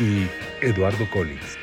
[0.00, 0.26] y
[0.62, 1.58] Eduardo Collins.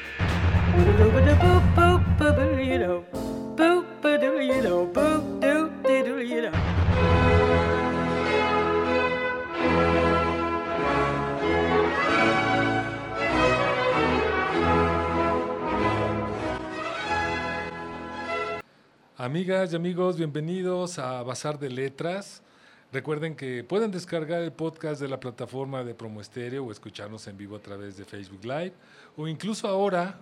[19.19, 22.43] Amigas y amigos, bienvenidos a Bazar de Letras.
[22.91, 27.37] Recuerden que pueden descargar el podcast de la plataforma de Promo Estéreo o escucharnos en
[27.37, 28.73] vivo a través de Facebook Live
[29.17, 30.19] o incluso ahora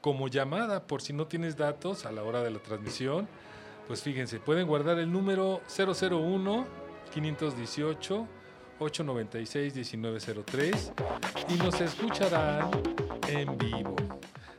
[0.00, 3.28] como llamada por si no tienes datos a la hora de la transmisión.
[3.86, 6.66] Pues fíjense, pueden guardar el número 001
[7.12, 8.26] 518
[8.80, 10.92] 896 1903
[11.48, 12.70] y nos escucharán
[13.28, 13.94] en vivo.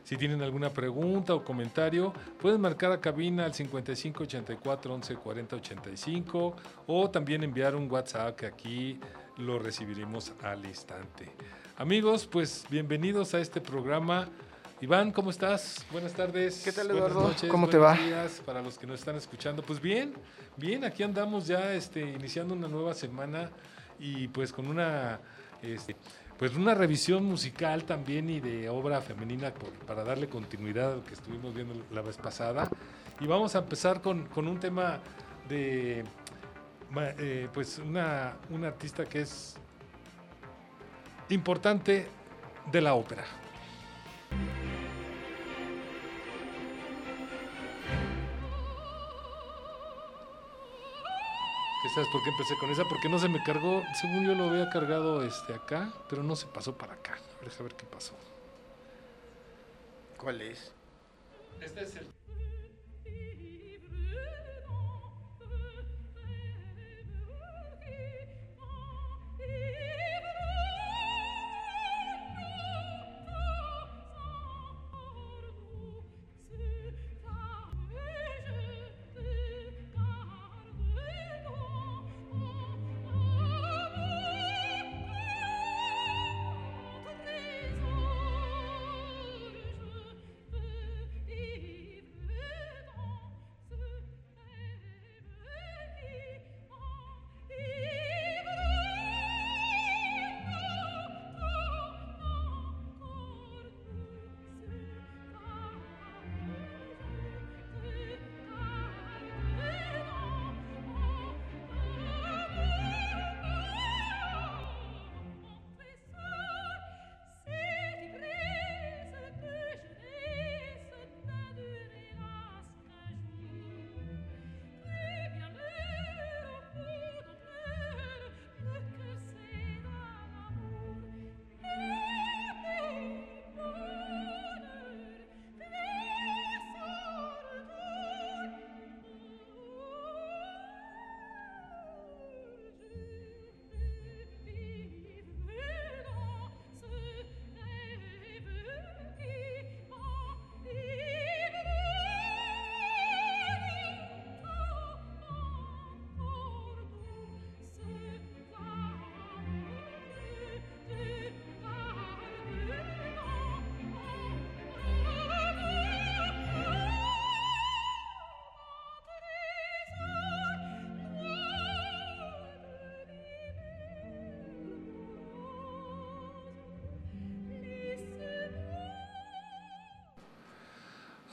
[0.04, 5.56] Si tienen alguna pregunta o comentario, pueden marcar a cabina al 55 84 11 40
[5.56, 6.56] 85
[6.88, 9.00] o también enviar un WhatsApp que aquí
[9.38, 11.30] lo recibiremos al instante.
[11.78, 14.28] Amigos, pues bienvenidos a este programa.
[14.80, 15.86] Iván, ¿cómo estás?
[15.92, 16.62] Buenas tardes.
[16.64, 17.28] ¿Qué tal, Buenas Eduardo?
[17.28, 18.02] noches, ¿Cómo te buenos va?
[18.04, 19.62] días para los que nos están escuchando.
[19.62, 20.12] Pues bien,
[20.56, 23.50] bien, aquí andamos ya este, iniciando una nueva semana
[24.00, 25.20] y pues con una,
[25.62, 25.94] este,
[26.38, 29.52] pues una revisión musical también y de obra femenina
[29.86, 32.68] para darle continuidad a lo que estuvimos viendo la vez pasada.
[33.20, 34.98] Y vamos a empezar con, con un tema
[35.48, 36.04] de
[37.18, 39.56] eh, pues una, una artista que es
[41.28, 42.06] importante
[42.70, 43.24] de la ópera.
[51.92, 52.84] Sabes por qué empecé con esa?
[52.84, 56.46] Porque no se me cargó, según yo lo había cargado este acá, pero no se
[56.46, 57.14] pasó para acá.
[57.14, 58.14] A ver, Deja ver qué pasó.
[60.16, 60.72] ¿Cuál es?
[61.60, 62.06] Este es el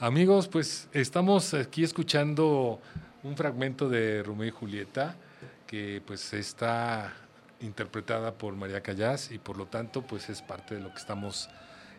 [0.02, 2.80] Amigos, pues estamos aquí escuchando
[3.22, 5.14] un fragmento de Romeo y Julieta
[5.66, 7.12] que pues está
[7.60, 11.50] interpretada por María Callas y por lo tanto pues es parte de lo que estamos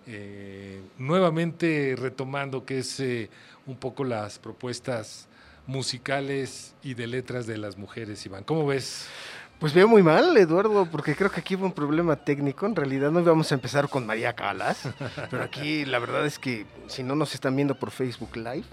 [0.08, 3.30] eh, nuevamente retomando, que es eh,
[3.68, 5.28] un poco las propuestas
[5.68, 8.44] musicales y de letras de las mujeres, Iván.
[8.46, 9.06] ¿Cómo ves?
[9.62, 12.66] Pues veo muy mal, Eduardo, porque creo que aquí hubo un problema técnico.
[12.66, 14.90] En realidad no íbamos a empezar con María Calas,
[15.30, 18.66] pero aquí la verdad es que si no nos están viendo por Facebook Live,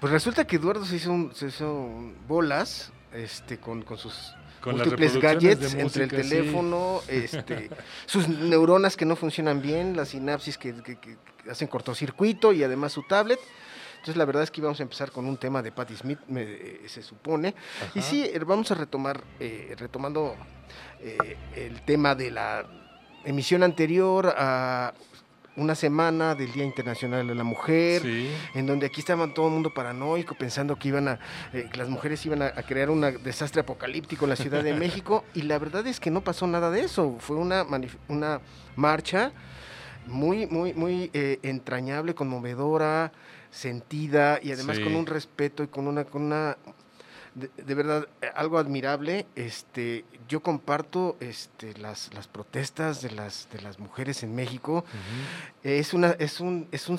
[0.00, 4.32] pues resulta que Eduardo se hizo, un- se hizo un bolas este, con, con sus
[4.60, 6.16] Con múltiples gadgets entre el sí.
[6.16, 7.68] teléfono, este,
[8.06, 12.62] sus neuronas que no funcionan bien, las sinapsis que, que- que- que hacen cortocircuito y
[12.62, 13.40] además su tablet.
[14.06, 16.42] Entonces la verdad es que íbamos a empezar con un tema de Patti Smith, me-
[16.44, 17.56] eh, se supone.
[17.92, 20.36] Y sí, eh, vamos a retomar, eh, retomando
[21.00, 22.64] eh, el tema de la
[23.24, 24.94] emisión anterior a
[25.56, 28.30] una semana del Día Internacional de la Mujer, Sí.
[28.54, 31.18] en donde aquí estaban todo el mundo paranoico pensando que iban a
[31.52, 34.72] eh, que las mujeres iban a, a crear un desastre apocalíptico en la Ciudad de
[35.02, 37.66] México y la verdad es que no pasó nada de eso fue una
[38.06, 38.40] una
[38.76, 39.32] marcha
[40.06, 43.10] muy muy muy eh, entrañable conmovedora
[43.56, 44.84] sentida y además Sí.
[44.84, 46.56] con un respeto y con una con una
[47.34, 53.48] de, de verdad eh, algo admirable este yo comparto este las, las protestas de las
[53.52, 55.68] de las mujeres en México Ujú.
[55.68, 56.98] es, una, es un, es un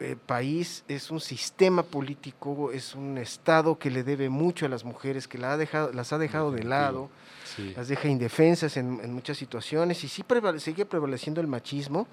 [0.00, 4.84] eh, país, es un sistema político, es un Estado que le debe mucho a las
[4.84, 7.10] mujeres, que la ha dejado, las ha dejado de lado,
[7.56, 7.72] Sí.
[7.76, 12.06] las deja indefensas en, en muchas situaciones y sí prevale- sigue prevaleciendo el machismo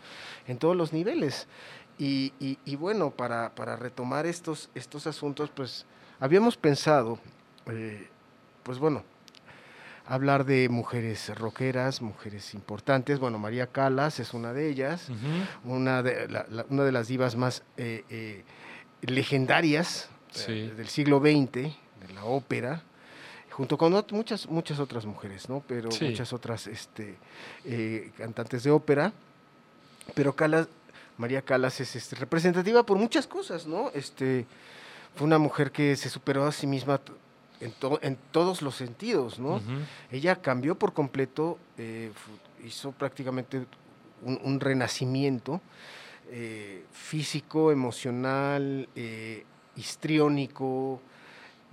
[0.47, 1.45] en todos los niveles.
[1.97, 5.85] Y, y- y bueno, para, para retomar estos, estos asuntos, pues
[6.19, 7.19] habíamos pensado,
[7.67, 8.07] eh,
[8.63, 9.03] pues bueno,
[10.05, 13.19] hablar de mujeres rockeras, mujeres importantes.
[13.19, 15.07] Bueno, María Calas es una de ellas
[15.63, 18.43] una de, la- la- una de las divas más eh, eh,
[19.01, 20.67] legendarias Sí.
[20.67, 22.81] del siglo XX, de la ópera,
[23.51, 25.63] junto con muchas, muchas otras mujeres, ¿no?
[25.65, 26.03] Pero Sí.
[26.09, 27.15] muchas otras este,
[27.63, 29.13] eh, cantantes de ópera.
[30.13, 30.67] Pero Calas,
[31.17, 33.89] María Calas es este, representativa por muchas cosas, ¿no?
[33.93, 34.45] Este,
[35.15, 36.99] fue una mujer que se superó a sí misma
[37.61, 39.61] en, to- en todos los sentidos, ¿no?
[40.11, 42.11] Ella cambió por completo, eh,
[42.65, 43.65] hizo prácticamente
[44.23, 45.61] un, un renacimiento
[46.31, 49.45] eh, físico, emocional, eh,
[49.75, 51.01] histriónico.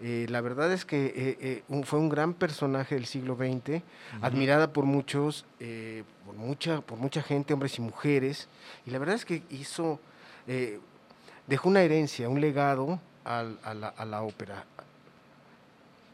[0.00, 3.82] Eh, la verdad es que eh, eh, un- fue un gran personaje del siglo XX,
[4.20, 5.44] admirada por muchos,
[6.26, 8.48] por, mucha, por mucha gente, hombres y mujeres.
[8.86, 10.00] Y la verdad es que hizo,
[11.46, 14.64] dejó una herencia, un legado al- a la- a la ópera.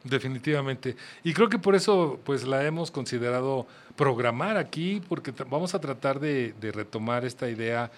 [0.04, 0.96] Definitivamente.
[1.24, 3.66] Y creo que por eso pues la hemos considerado
[3.96, 7.90] programar aquí, porque vamos a tratar de, de retomar esta idea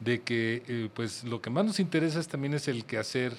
[0.00, 3.34] de que pues lo que más nos interesa es, también es el quehacer,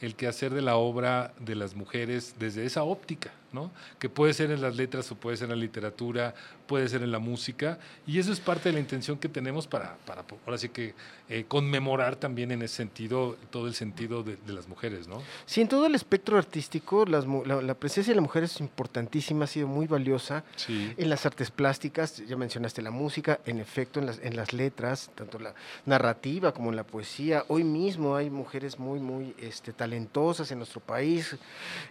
[0.00, 3.70] el quehacer de la obra de las mujeres desde esa óptica, ¿no?
[3.98, 6.34] Que puede ser en las letras o puede ser en la literatura,
[6.66, 9.96] puede ser en la música, y eso es parte de la intención que tenemos para,
[10.06, 10.94] para ahora sí que
[11.28, 15.22] eh, conmemorar también en ese sentido todo el sentido de, de las mujeres, ¿no?
[15.46, 19.44] Sí, en todo el espectro artístico, las la, la presencia de la mujer es importantísima,
[19.44, 20.44] ha sido muy valiosa.
[20.56, 20.92] Sí.
[20.96, 25.10] En las artes plásticas, ya mencionaste la música, en efecto, en las, en las letras,
[25.14, 25.54] tanto la
[25.86, 27.44] narrativa como en la poesía.
[27.48, 31.36] Hoy mismo hay mujeres muy, muy este, talentosas en nuestro país,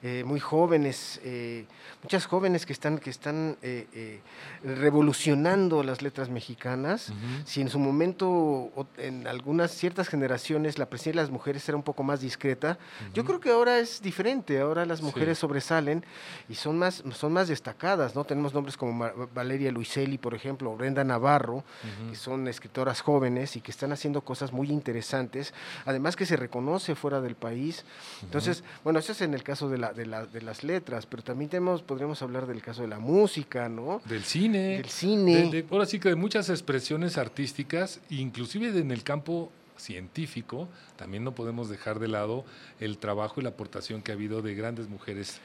[0.01, 1.65] eh, muy jóvenes, eh,
[2.01, 4.19] muchas jóvenes que están, que están eh,
[4.63, 7.13] revolucionando las letras mexicanas.
[7.45, 11.83] Si en su momento, en algunas ciertas generaciones, la presencia de las mujeres era un
[11.83, 12.79] poco más discreta,
[13.13, 14.59] yo creo que ahora es diferente.
[14.59, 15.05] Ahora las Sí.
[15.05, 16.03] mujeres sobresalen
[16.49, 18.23] y son más, son más destacadas, ¿no?
[18.23, 21.63] Tenemos nombres como Valeria Luiselli, por ejemplo, o Brenda Navarro,
[22.09, 25.53] que son escritoras jóvenes y que están haciendo cosas muy interesantes,
[25.85, 27.82] además que se reconoce fuera del país.
[28.21, 31.23] Entonces, bueno, eso es en el caso de, la, de, la- de las letras, pero
[31.23, 34.01] también tenemos, podríamos hablar del caso de la música, ¿no?
[34.05, 34.77] Del cine.
[34.77, 35.35] Del cine.
[35.49, 41.23] de- de- ahora sí que de muchas expresiones artísticas, inclusive en el campo científico, también
[41.23, 42.45] no podemos dejar de lado
[42.79, 45.39] el trabajo y la aportación que ha habido de grandes mujeres,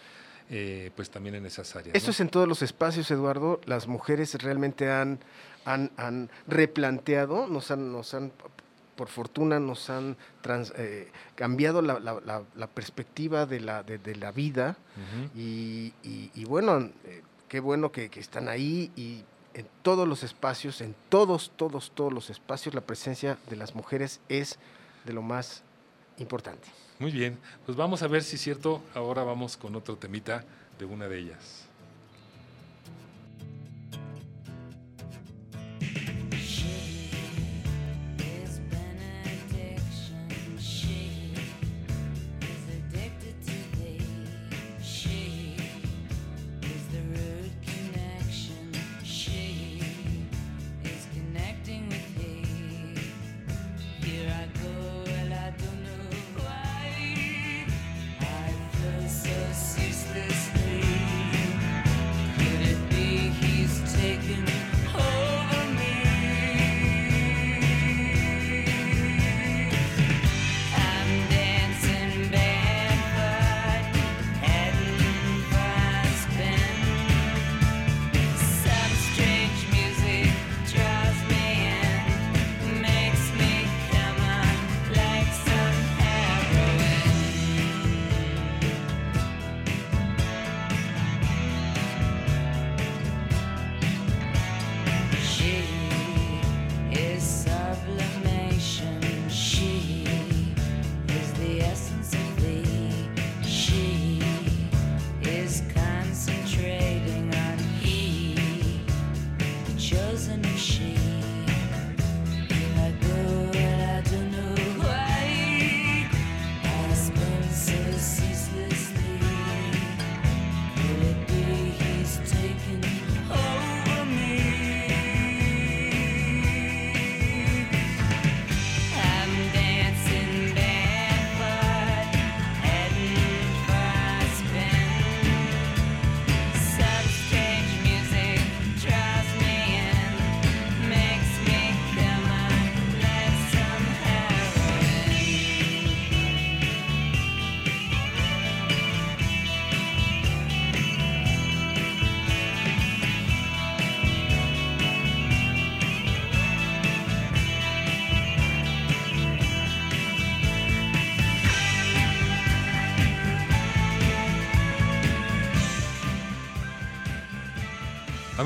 [0.50, 1.97] eh, pues también en esas áreas.
[1.97, 2.12] Esto ¿no?
[2.12, 3.61] es en todos los espacios, Eduardo.
[3.66, 5.18] Las mujeres realmente han,
[5.64, 8.33] han, han replanteado, nos han, nos han,
[8.99, 13.99] por fortuna, nos han trans- eh, cambiado la, la- la- la perspectiva de la, de,
[13.99, 14.76] de la vida.
[15.37, 19.23] Y, y- y bueno, eh, qué bueno que, que están ahí y
[19.55, 24.21] en todos los espacios, en todos, todos, todos los espacios, la presencia de las mujeres
[24.28, 24.59] es
[25.05, 25.62] de lo más
[26.19, 26.69] importante.
[26.99, 28.83] Muy bien, pues vamos a ver si es cierto.
[28.95, 30.45] Ahora vamos con otro temita
[30.81, 31.68] de una de ellas.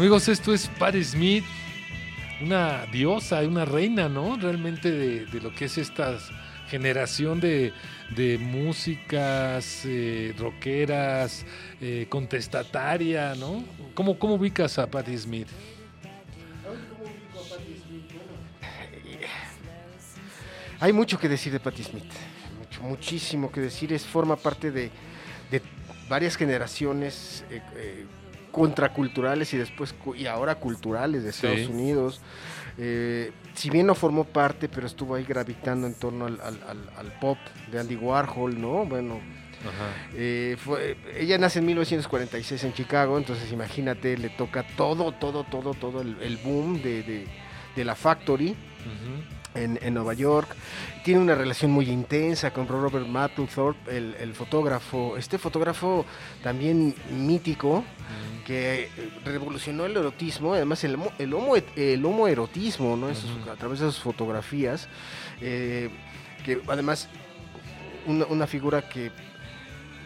[0.03, 1.45] Amigos, esto es Patti Smith,
[2.41, 4.37] una diosa, una reina, ¿no?
[4.37, 6.19] Realmente de, lo que es esta
[6.67, 7.73] generación de,
[8.11, 11.47] de músicas eh, rockeras,
[11.81, 13.63] eh, contestataria, ¿no?
[13.95, 15.47] ¿Cómo, ¿Cómo ubicas a Patti Smith?
[20.81, 22.11] Hay mucho que decir de Patti Smith,
[22.81, 23.93] muchísimo que decir.
[23.93, 24.91] Es forma parte de,
[25.49, 25.63] de
[26.09, 28.05] varias generaciones eh, eh,
[28.53, 31.65] contraculturales y después y ahora culturales de Estados Sí.
[31.67, 32.21] Unidos.
[32.79, 36.91] Eh, si bien no formó parte, pero estuvo ahí gravitando en torno al, al- al-
[36.97, 37.37] al pop
[37.71, 38.87] de Andy Warhol, ¿no?
[38.87, 39.17] Bueno,
[39.61, 40.09] Ajá.
[40.15, 45.75] eh, fue- ella nace en 1946 en Chicago, entonces imagínate, le toca todo, todo, todo,
[45.75, 47.27] todo el, el boom de, de-
[47.77, 48.55] de la Factory.
[49.55, 50.49] En, en Nueva York.
[51.05, 56.05] Tiene una relación muy intensa con Robert Mapplethorpe, el, el fotógrafo, este fotógrafo
[56.43, 58.45] también mítico Ujú.
[58.47, 58.89] que
[59.25, 63.09] revolucionó el erotismo, además el, homo- el, homo, el homoerotismo, ¿no?
[63.09, 64.89] A través de sus fotografías,
[65.41, 65.91] eh,
[66.45, 67.09] que además
[68.07, 69.11] una, una figura que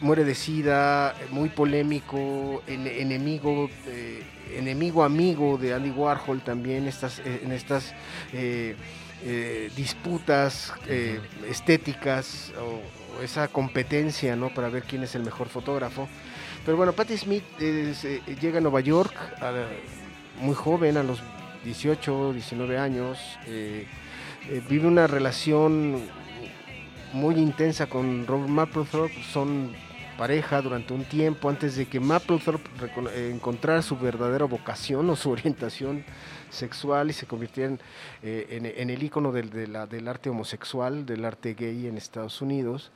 [0.01, 4.23] muere de sida, muy polémico, en- enemigo, eh,
[4.55, 7.95] enemigo amigo de Andy Warhol también estas, eh, en estas
[8.35, 8.77] eh,
[9.29, 14.51] eh, disputas eh, estéticas o, o esa competencia ¿no?
[14.55, 16.09] para ver quién es el mejor fotógrafo.
[16.65, 19.67] Pero bueno, Patti Smith es, eh, llega a Nueva York a la-
[20.41, 21.21] muy joven, a los
[21.65, 23.19] 18, 19 años.
[24.69, 26.01] vive una relación
[27.13, 29.23] muy intensa con Robert Mapplethorpe.
[29.33, 29.73] Son
[30.17, 32.69] pareja durante un tiempo antes de que Mapplethorpe
[33.15, 36.05] eh, encontrara su verdadera vocación o su orientación
[36.51, 37.81] sexual y se convirtiera en,
[38.23, 41.97] eh, en- en el ícono del, de la- del arte homosexual, del arte gay en
[41.99, 42.91] Estados Unidos.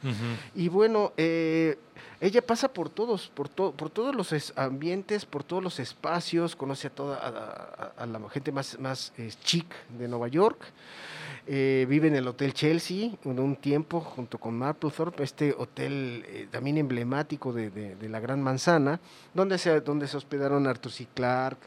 [0.54, 1.78] Y bueno, eh,
[2.20, 6.56] ella pasa por todos, por, to- por todos los es- ambientes, por todos los espacios,
[6.56, 9.66] conoce a toda a, a- a la gente más, más eh, chic
[9.98, 10.58] de Nueva York.
[11.46, 16.76] Eh, vive en el Hotel Chelsea un, tiempo junto con Mapplethorpe, este hotel eh, también
[16.78, 19.00] emblemático de, de- de la Gran Manzana,
[19.34, 21.06] donde se, donde se hospedaron Arthur C.
[21.14, 21.66] Clarke,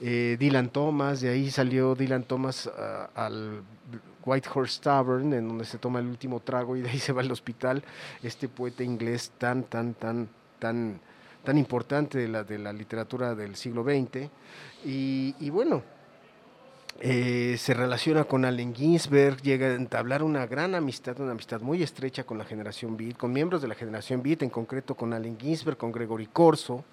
[0.00, 3.62] eh, Dylan Thomas, de ahí salió Dylan Thomas ah, al
[4.24, 7.20] White Horse Tavern, en donde se toma el último trago y de ahí se va
[7.20, 7.82] al hospital,
[8.22, 10.28] este poeta inglés tan, tan, tan,
[10.58, 10.98] tan,
[11.44, 14.28] tan importante de la, de la literatura del siglo XX.
[14.84, 15.82] Y, y bueno,
[17.00, 21.82] eh, se relaciona con Allen Ginsberg, llega a entablar una gran amistad, una amistad muy
[21.82, 25.38] estrecha con la generación Beat, con miembros de la generación Beat, en concreto con Allen
[25.38, 26.84] Ginsberg, con Gregory Corso.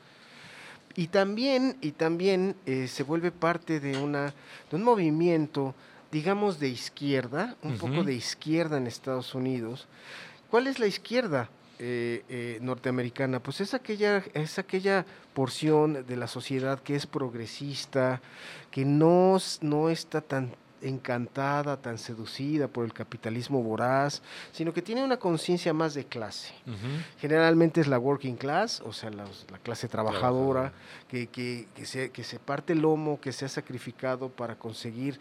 [0.95, 4.33] Y también, y también eh, se vuelve parte de, una,
[4.69, 5.75] de un movimiento,
[6.11, 9.87] digamos, de izquierda, un poco de izquierda en Estados Unidos.
[10.49, 13.39] ¿Cuál es la izquierda eh, eh, norteamericana?
[13.39, 18.21] Pues es aquella, es aquella porción de la sociedad que es progresista,
[18.71, 24.21] que no, no está tan encantada, tan seducida por el capitalismo voraz,
[24.53, 26.53] sino que tiene una conciencia más de clase.
[26.65, 26.77] Ujú.
[27.19, 30.73] Generalmente es la working class, o sea, la, la clase trabajadora, Trabajadora.
[31.09, 35.19] que, que, que se, que se parte el lomo, que se ha sacrificado para conseguir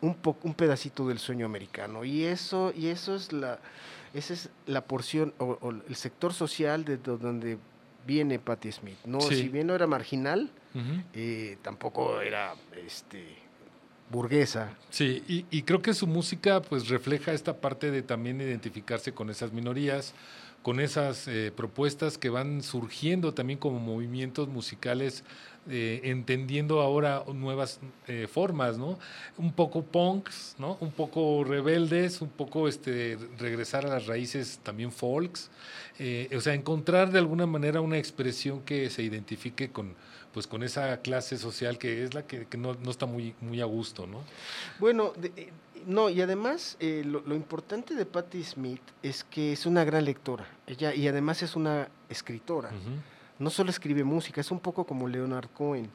[0.00, 2.02] un, po- un pedacito del sueño americano.
[2.04, 3.58] Y eso, y eso es la,
[4.16, 7.58] esa es la porción o, o el sector social de do- donde
[8.06, 8.96] viene Patti Smith.
[9.04, 9.34] No, Sí.
[9.36, 10.50] si bien no era marginal,
[11.14, 12.54] eh, tampoco era
[12.86, 13.24] este
[14.10, 14.76] burguesa.
[14.90, 19.30] Sí, y, y creo que su música pues refleja esta parte de también identificarse con
[19.30, 20.14] esas minorías,
[20.66, 25.22] con esas eh, propuestas que van surgiendo también como movimientos musicales,
[25.70, 28.98] eh, entendiendo ahora nuevas eh, formas, ¿no?
[29.38, 30.76] Un poco punks, ¿no?
[30.80, 35.52] Un poco rebeldes, un poco este regresar a las raíces también folks,
[36.36, 39.94] o sea, encontrar de alguna manera una expresión que se identifique con
[40.36, 44.06] pues con esa clase social que es la que, no, está muy, muy a gusto,
[44.06, 44.22] ¿no?
[44.78, 45.14] Bueno,
[45.86, 50.04] no, y además eh, lo, lo importante de Patti Smith es que es una gran
[50.04, 50.46] lectora.
[50.66, 52.70] Ella, y además es una escritora.
[53.38, 55.90] No solo escribe música, es un poco como Leonard Cohen.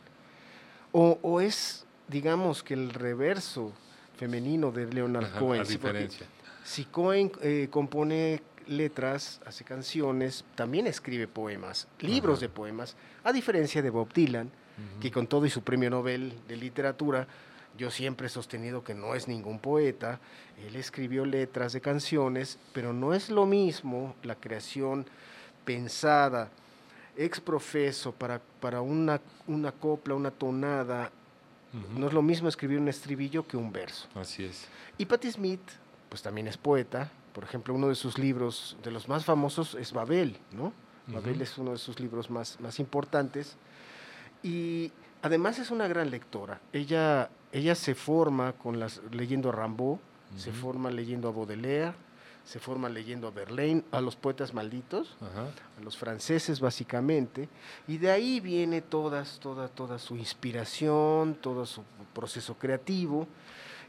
[0.92, 3.72] O, o es, digamos, que el reverso
[4.18, 5.62] femenino de Leonard Ajá, Cohen.
[5.62, 6.28] a sí, porque diferencia.
[6.64, 12.42] Si Cohen eh, compone letras, hace canciones, también escribe poemas, libros Ajá.
[12.42, 14.52] de poemas, a diferencia de Bob Dylan,
[15.00, 17.28] que con todo y su premio Nobel de literatura,
[17.78, 20.20] yo siempre he sostenido que no es ningún poeta.
[20.66, 25.06] Él escribió letras de canciones, pero no es lo mismo la creación
[25.66, 26.50] pensada,
[27.18, 31.12] ex profeso, para, para una, una copla, una tonada.
[31.96, 34.08] No es lo mismo escribir un estribillo que un verso.
[34.16, 34.68] Así es.
[34.98, 35.62] Y Patti Smith,
[36.10, 37.10] pues también es poeta.
[37.34, 40.74] Por ejemplo, uno de sus libros, de los más famosos, es Babel, ¿no?
[41.08, 43.56] Babel es uno de sus libros más, más importantes.
[44.44, 46.60] Y además es una gran lectora.
[46.74, 49.98] Ella, ella se forma con las, leyendo a Rimbaud,
[50.38, 51.94] se forma leyendo a Baudelaire,
[52.46, 55.48] se forma leyendo a Verlaine, a los poetas malditos, Ajá.
[55.78, 57.50] a los franceses básicamente,
[57.88, 63.28] y de ahí viene todas, toda, toda su inspiración, todo su proceso creativo,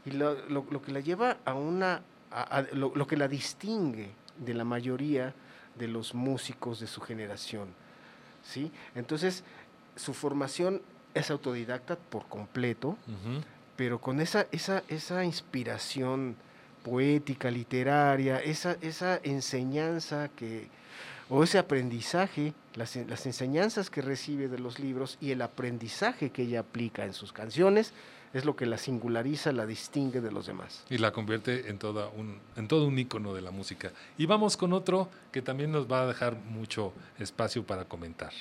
[0.05, 2.01] y lo, lo- lo que la lleva a una,
[2.31, 5.33] a- a- lo, lo que la distingue de la mayoría
[5.77, 7.69] de los músicos de su generación,
[8.43, 8.71] ¿sí?
[8.95, 9.43] Entonces,
[9.95, 10.81] su formación
[11.13, 12.97] es autodidacta por completo.
[13.75, 16.35] Pero con esa, esa, esa inspiración
[16.83, 20.67] poética, literaria, esa, esa enseñanza que,
[21.29, 26.43] o ese aprendizaje, las, las enseñanzas que recibe de los libros y el aprendizaje que
[26.43, 27.93] ella aplica en sus canciones,
[28.33, 30.83] es lo que la singulariza, la distingue de los demás.
[30.89, 33.91] Y la convierte en, toda un, en todo un ícono de la música.
[34.17, 38.31] Y vamos con otro que también nos va a dejar mucho espacio para comentar.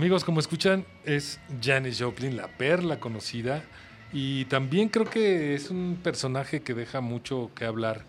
[0.00, 3.62] Amigos, como escuchan, es Janis Joplin, la perla conocida.
[4.14, 8.06] Y también creo que es un personaje que deja mucho que hablar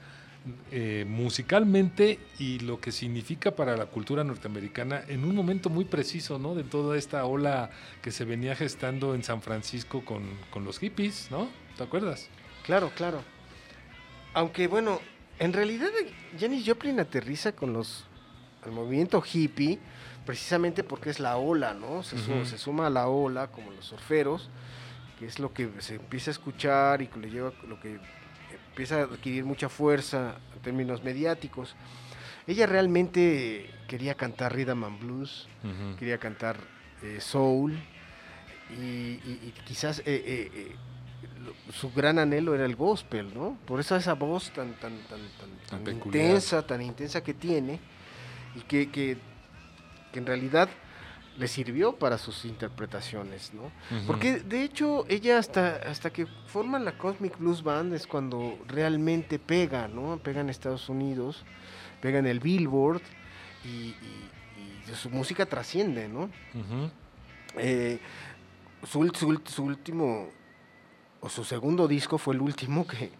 [0.72, 6.40] eh, musicalmente y lo que significa para la cultura norteamericana en un momento muy preciso,
[6.40, 6.56] ¿no?
[6.56, 11.28] De toda esta ola que se venía gestando en San Francisco con, con los hippies,
[11.30, 11.50] ¿no?
[11.76, 12.30] ¿Te acuerdas?
[12.64, 13.22] Claro, claro.
[14.34, 15.02] Aunque bueno,
[15.40, 15.90] en realidad
[16.40, 18.06] Janis Joplin aterriza con los
[18.66, 19.80] el movimiento hippie
[20.26, 22.04] precisamente porque es la ola, ¿no?
[22.04, 22.46] Se, su- Ujú.
[22.46, 24.50] se suma a la ola como los surferos,
[25.18, 28.00] que es lo que se empieza a escuchar y que le lleva lo que
[28.70, 31.76] empieza a adquirir mucha fuerza en términos mediáticos.
[32.48, 35.48] Ella realmente quería cantar rhythm and blues,
[35.98, 36.58] quería cantar
[37.04, 37.74] eh, soul
[38.70, 40.76] y, y- y quizás eh, eh, eh,
[41.74, 43.58] su gran anhelo era el gospel, ¿no?
[43.66, 45.20] Por eso esa voz tan tan tan
[45.70, 47.80] tan, Tan intensa, tan intensa que tiene
[48.56, 49.18] y que, que,
[50.12, 50.70] que en realidad
[51.38, 53.72] le sirvió para sus interpretaciones, ¿no?
[54.06, 59.40] Porque de hecho ella hasta, hasta que forman la Cosmic Blues Band es cuando realmente
[59.40, 60.18] pega, ¿no?
[60.22, 61.44] Pega en Estados Unidos,
[62.02, 63.02] pega en el Billboard
[63.64, 64.30] y, y-
[64.92, 66.30] y su música trasciende, ¿no?
[67.58, 68.00] Eh,
[68.84, 70.30] su, su su último,
[71.22, 73.12] o su segundo disco fue el último que,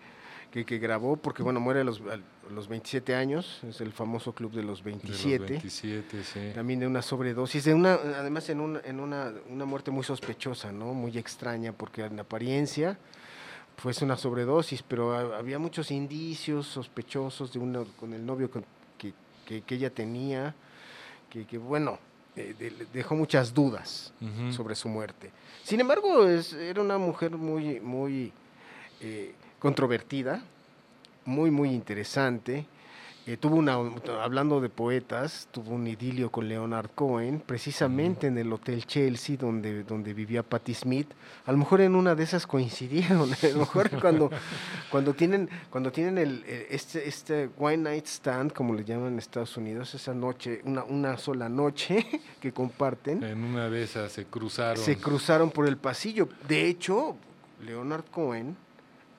[0.52, 2.02] que, que grabó, porque bueno, muere a los,
[2.50, 5.46] los 27 años, es el famoso club de los De los 27.
[5.46, 6.40] 27, sí.
[6.56, 10.72] También de una sobredosis, de una, además en, una, en una, una muerte muy sospechosa,
[10.72, 10.94] ¿no?
[10.94, 12.98] Muy extraña, porque en apariencia
[13.78, 18.62] fue una sobredosis, pero ha- había muchos indicios sospechosos de una, con el novio que,
[19.46, 20.54] que- que ella tenía,
[21.30, 22.00] que, que, bueno,
[22.36, 24.14] eh, de- dejó muchas dudas
[24.54, 25.32] sobre su muerte.
[25.64, 28.32] Sin embargo, es, era una mujer muy, muy
[29.00, 30.44] eh, controvertida,
[31.26, 32.66] muy, muy interesante.
[33.28, 33.74] Eh, tuvo una,
[34.24, 39.84] hablando de poetas, tuvo un idilio con Leonard Cohen, precisamente en el Hotel Chelsea, donde,
[39.84, 41.08] donde vivía Patti Smith.
[41.46, 43.32] A lo mejor en una de esas coincidieron.
[43.32, 44.32] A lo mejor cuando,
[44.90, 49.20] cuando tienen, cuando tienen el, eh, este, este One Night Stand, como le llaman en
[49.20, 52.04] Estados Unidos, esa noche, una, una sola noche
[52.42, 54.84] que comparten, En una de esas se cruzaron.
[54.84, 56.28] se cruzaron por el pasillo.
[56.48, 57.16] De hecho,
[57.64, 58.58] Leonard Cohen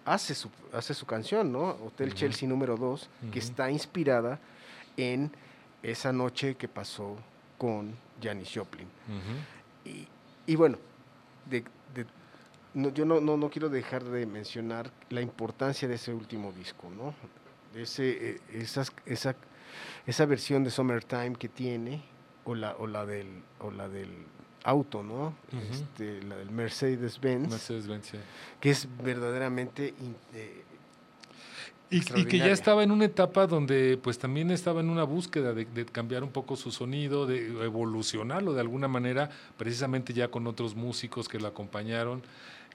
[0.04, 1.70] hace su, hace su canción, ¿no?
[1.84, 2.14] Hotel.
[2.14, 3.30] Chelsea número 2, Ujú.
[3.30, 4.38] que está inspirada
[4.96, 5.30] en
[5.82, 7.16] esa noche que pasó
[7.58, 8.88] con Janis Joplin.
[9.84, 10.06] Y,
[10.46, 10.78] y bueno,
[11.48, 12.06] de- de-
[12.74, 16.88] no, yo no, no, no quiero dejar de mencionar la importancia de ese último disco,
[16.90, 17.14] ¿no?
[17.78, 19.34] Ese, eh, esas, esa,
[20.06, 22.02] esa versión de Summertime que tiene,
[22.44, 24.08] o la, o la, del, o la del
[24.64, 25.34] auto, ¿no?
[25.70, 28.18] Este, la del Mercedes-Benz, Mercedes-Benz, sí.
[28.60, 29.94] que es verdaderamente...
[30.34, 30.62] eh,
[31.90, 35.52] Y, y que ya estaba en una etapa donde pues también estaba en una búsqueda
[35.52, 40.46] de, de cambiar un poco su sonido, de evolucionarlo de alguna manera, precisamente ya con
[40.46, 42.22] otros músicos que lo acompañaron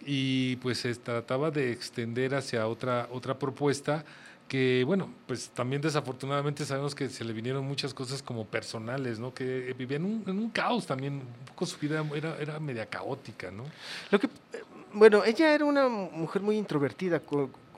[0.06, 4.06] y pues se trataba de extender hacia otra, otra propuesta
[4.48, 9.34] que bueno, pues también desafortunadamente sabemos que se le vinieron muchas cosas como personales, ¿no?
[9.34, 12.86] Que vivía en un, en un caos también, un poco su vida era, era media
[12.86, 13.64] caótica, ¿no?
[14.10, 17.22] Lo que, eh, bueno, ella era una mujer muy introvertida,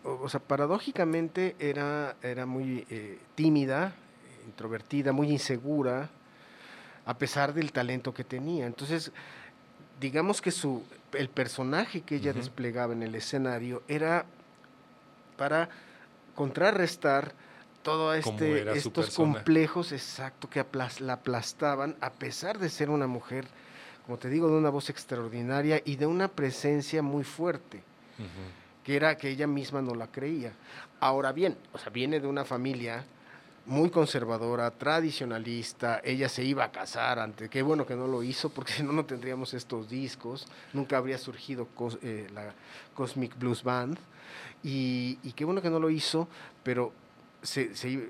[0.04, 3.94] o sea, paradójicamente era, era muy eh, tímida,
[4.46, 6.10] introvertida, muy insegura,
[7.06, 8.68] a pesar del talento que tenía.
[8.68, 9.12] Entonces,
[10.00, 14.26] digamos que su, el personaje que ella desplegaba en el escenario era
[15.36, 15.70] para
[16.36, 17.34] contrarrestar
[17.84, 18.30] todo este,
[18.78, 23.46] estos complejos, exacto, que aplas- la aplastaban, a pesar de ser una mujer,
[24.06, 27.84] como te digo, de una voz extraordinaria y de una presencia muy fuerte
[28.84, 30.52] que era que ella misma no la creía.
[31.00, 33.06] Ahora bien, o sea, viene de una familia
[33.70, 38.50] muy conservadora, tradicionalista, ella se iba a casar antes, qué bueno que no lo hizo,
[38.50, 42.54] porque si no, no tendríamos estos discos, nunca habría surgido Cos- eh, la
[42.96, 43.98] Cosmic Blues Band,
[44.64, 46.28] y, y qué bueno que no lo hizo,
[46.64, 46.92] pero
[47.42, 48.10] se- se i-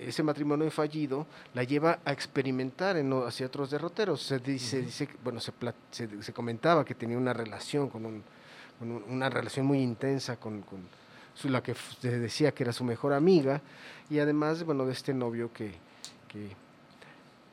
[0.00, 4.20] ese matrimonio fallido la lleva a experimentar en, hacia otros derroteros.
[4.22, 4.86] Se dice,
[5.24, 5.52] bueno, se,
[5.90, 8.22] se, comentaba que tenía una relación con un,
[8.78, 10.62] con un- una relación muy intensa con,
[11.44, 13.60] la que se decía que era su mejor amiga
[14.10, 15.72] y además bueno de este novio que,
[16.28, 16.50] que,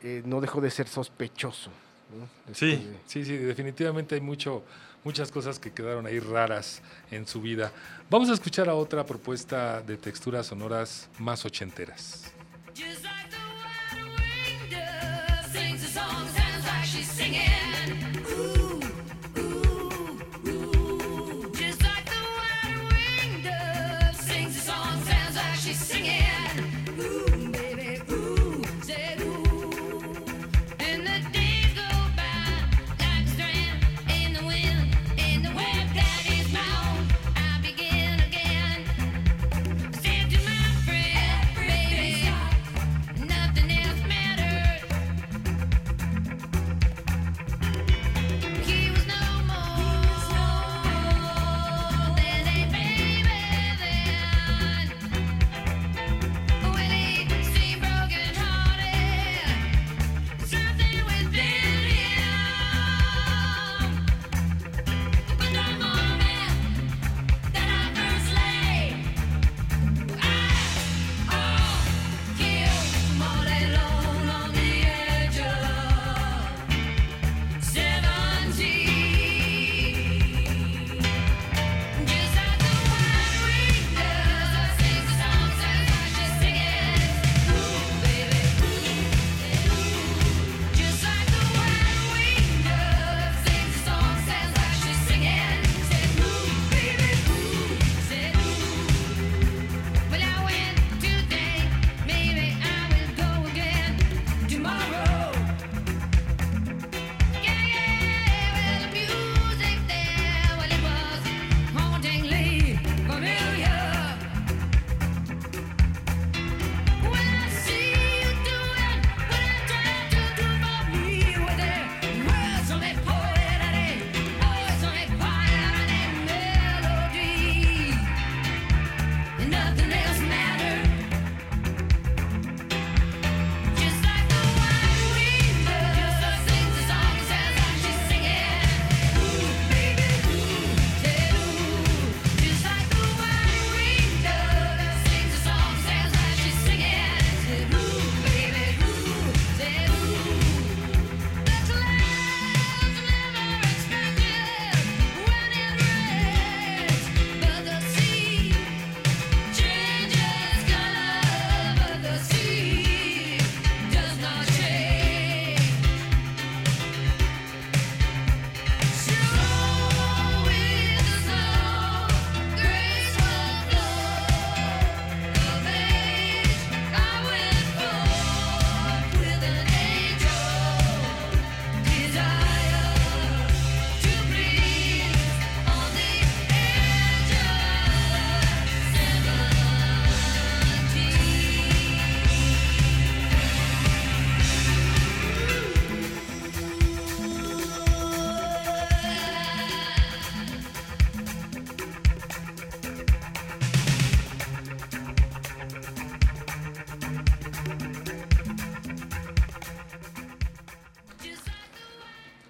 [0.02, 1.70] eh, no dejó de ser sospechoso
[2.18, 2.54] ¿no?
[2.54, 4.64] Sí, de- sí, sí, definitivamente hay mucho,
[5.04, 7.72] muchas cosas que quedaron ahí raras en su vida.
[8.10, 12.32] Vamos a escuchar a otra propuesta de texturas sonoras más ochenteras.
[12.76, 13.38] Just like the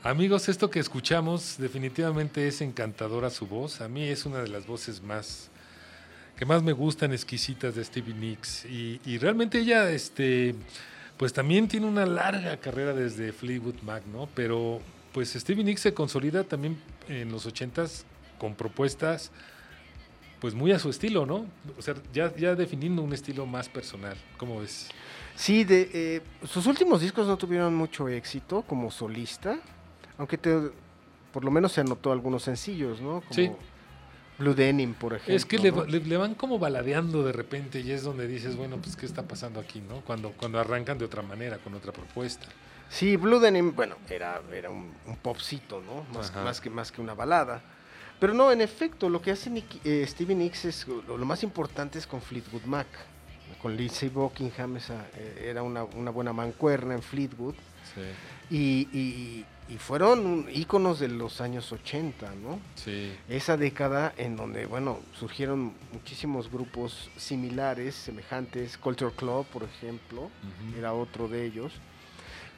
[0.05, 3.79] Amigos, esto que escuchamos definitivamente es encantadora su voz.
[3.79, 5.49] A mí es una de las voces más
[6.37, 8.65] que más me gustan, exquisitas de Stevie Nicks.
[8.65, 10.55] Y, realmente ella, este,
[11.15, 14.27] pues también tiene una larga carrera desde Fleetwood Mac, ¿no?
[14.35, 14.81] Pero
[15.13, 18.05] pues Stevie Nicks se consolida también en los ochentas
[18.39, 19.31] con propuestas
[20.41, 21.45] pues muy a su estilo, ¿no?
[21.77, 24.17] O sea, ya, ya definiendo un estilo más personal.
[24.35, 24.89] ¿Cómo ves?
[25.37, 29.61] Sí, de, eh, sus últimos discos no tuvieron mucho éxito como solista,
[30.17, 30.71] aunque te,
[31.31, 33.21] por lo menos se anotó algunos sencillos, ¿no?
[33.21, 33.51] Como Sí.
[34.39, 35.35] Blue Denim, por ejemplo.
[35.35, 35.85] Es que le, ¿no?
[35.85, 39.23] le- le van como baladeando de repente y es donde dices, bueno, pues ¿qué está
[39.23, 40.01] pasando aquí, no?
[40.01, 42.47] Cuando, cuando arrancan de otra manera, con otra propuesta.
[42.89, 46.03] Sí, Blue Denim, bueno, era, era un, un popcito, ¿no?
[46.17, 47.61] Más, más, que, más que una balada.
[48.19, 51.43] Pero no, en efecto, lo que hace Nicky- eh, Stevie Nicks es, lo, lo más
[51.43, 52.87] importante es con Fleetwood Mac.
[53.61, 57.55] Con Lindsey Buckingham, esa, eh, era una, una buena mancuerna en Fleetwood.
[57.93, 58.01] Sí,
[58.49, 62.59] Y, y- y fueron íconos de los años 80, ¿no?
[62.75, 63.13] sí.
[63.29, 68.77] Esa década en donde, bueno, surgieron muchísimos grupos similares, semejantes.
[68.77, 70.77] Culture Club, por ejemplo, Ujú.
[70.77, 71.71] era otro de ellos.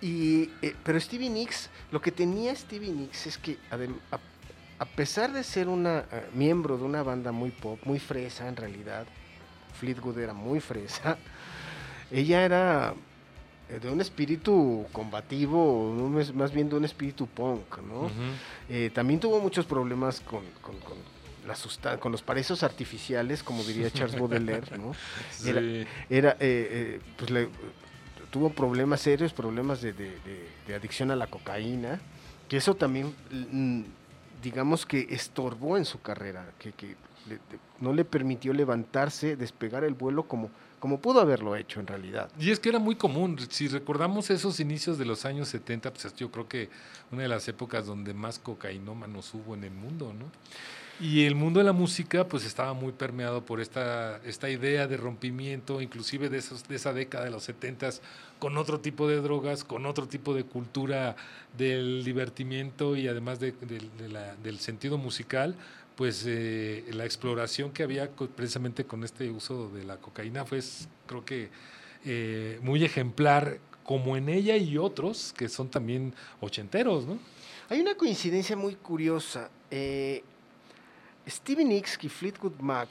[0.02, 3.78] Y, eh, pero Stevie Nicks, lo que tenía Stevie Nicks es que a,
[4.80, 8.56] a pesar de ser una eh, miembro de una banda muy pop, muy fresa en
[8.58, 9.06] realidad,
[9.80, 11.18] Fleetwood era muy fresa,
[12.12, 12.94] ella era
[13.70, 15.92] de un espíritu combativo,
[16.34, 18.10] más- bien de un espíritu punk, ¿no?
[18.70, 20.98] Eh, también tuvo muchos problemas con, con, con
[21.48, 24.94] la sustan- con los parecidos artificiales, como diría Charles Baudelaire, ¿no?
[25.46, 25.88] Era- Sí.
[26.10, 27.50] Era, eh, eh, pues le-
[28.32, 32.00] tuvo problemas serios, problemas de, de- de- de adicción a la cocaína,
[32.50, 33.82] que eso también, mm,
[34.44, 36.96] digamos que estorbó en su carrera, que, que
[37.30, 37.40] le-
[37.80, 40.50] no le permitió levantarse, despegar el vuelo como,
[40.86, 42.30] como pudo haberlo hecho en realidad.
[42.40, 46.14] Y es que era muy común, si recordamos esos inicios de los años 70, pues
[46.16, 46.70] yo creo que
[47.12, 50.26] una de las épocas donde más cocainómanos hubo en el mundo, ¿no?
[51.04, 54.96] Y el mundo de la música pues estaba muy permeado por esta, esta idea de
[54.96, 57.90] rompimiento, inclusive de, esos, de esa década de los 70
[58.38, 61.16] con otro tipo de drogas, con otro tipo de cultura
[61.58, 65.56] del divertimiento y además de- de- la- del sentido musical,
[65.96, 70.60] pues eh, la exploración que había precisamente con este uso de la cocaína fue,
[71.08, 71.50] creo que,
[72.06, 77.20] eh, muy ejemplar, como en ella y otros que son también ochenteros, ¿no?
[77.70, 79.50] Hay una coincidencia muy curiosa.
[79.72, 80.24] eh,
[81.28, 82.90] Stevie Nicks y Fleetwood Mac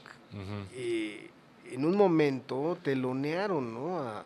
[0.73, 1.29] eh,
[1.71, 3.97] en un momento telonearon ¿no?
[3.99, 4.25] a-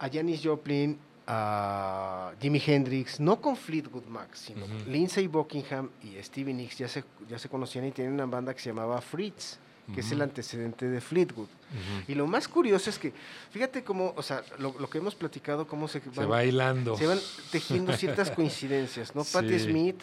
[0.00, 0.96] a Janis Joplin,
[1.30, 4.64] a Jimi Hendrix, no con Fleetwood Mac, sino.
[4.86, 8.60] Lindsey Buckingham y Stevie Nicks ya se, ya se conocían y tenían una banda que
[8.60, 9.58] se llamaba Fritz,
[9.94, 11.48] que es el antecedente de Fleetwood.
[12.08, 13.12] Y lo más curioso es que,
[13.50, 16.96] fíjate cómo, o sea, lo, lo que hemos platicado, cómo se, Se van- va hilando.
[16.96, 17.18] se van
[17.52, 19.22] tejiendo ciertas coincidencias, ¿no?
[19.24, 19.66] Patti Sí.
[19.70, 20.00] Smith,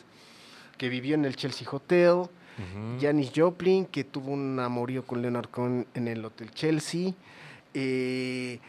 [0.77, 2.23] que vivió en el Chelsea Hotel.
[3.01, 7.11] Janis Joplin, que tuvo un amorío con Leonard Cohen en el Hotel Chelsea.
[7.73, 8.59] eh,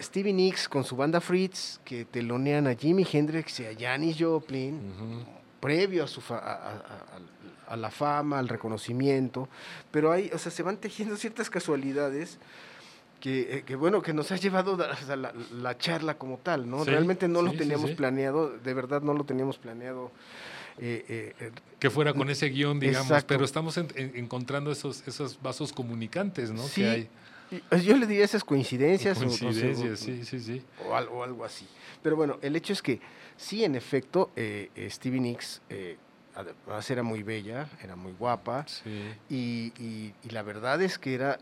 [0.00, 4.80] Stevie Nicks con su banda Fritz, que telonean a Jimi Hendrix y a Janis Joplin,
[5.60, 6.72] previo a, su fa- a,
[7.68, 9.48] a- la fama, al reconocimiento.
[9.90, 12.38] Pero hay, o sea, se van tejiendo ciertas casualidades.
[13.20, 16.84] Que, eh, que, bueno, que nos ha llevado a- la, la charla como tal, ¿no?
[16.84, 17.96] Sí, Realmente no lo sí, teníamos sí.
[17.96, 20.10] planeado, de verdad no lo teníamos planeado.
[20.76, 23.28] eh, eh, eh, que fuera con ese guion, digamos, Exacto.
[23.28, 26.62] pero estamos en- en- encontrando esos, esos vasos comunicantes, ¿no?
[26.64, 27.08] Sí, Que hay
[27.82, 30.62] yo le diría esas coincidencias, o coincidencias, o- sí, sí, sí.
[30.88, 31.66] o, al- o algo así.
[32.02, 33.00] Pero bueno, el hecho es que
[33.36, 35.96] sí, en efecto, eh, Stevie Nicks eh,
[36.34, 39.12] además era muy bella, era muy guapa, Sí.
[39.30, 41.38] y, y- y la verdad es que era,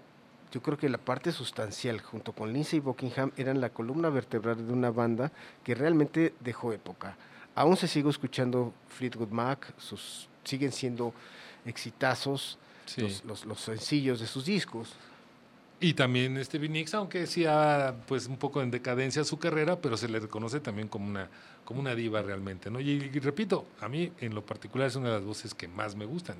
[0.52, 4.72] yo creo que la parte sustancial, junto con Lindsey Buckingham, eran la columna vertebral de
[4.72, 5.32] una banda
[5.64, 7.16] que realmente dejó época.
[7.54, 11.14] Aún se sigue escuchando Fleetwood Mac, sus, siguen siendo
[11.64, 13.00] exitazos sí.
[13.02, 14.94] los, los- los sencillos de sus discos.
[15.82, 20.08] Y también Stevie Nicks, aunque decía pues un poco en decadencia su carrera, pero se
[20.08, 21.28] le reconoce también como una,
[21.64, 22.80] como una diva realmente, ¿no?
[22.80, 25.96] Y, y repito, a mí en lo particular es una de las voces que más
[25.96, 26.36] me gustan.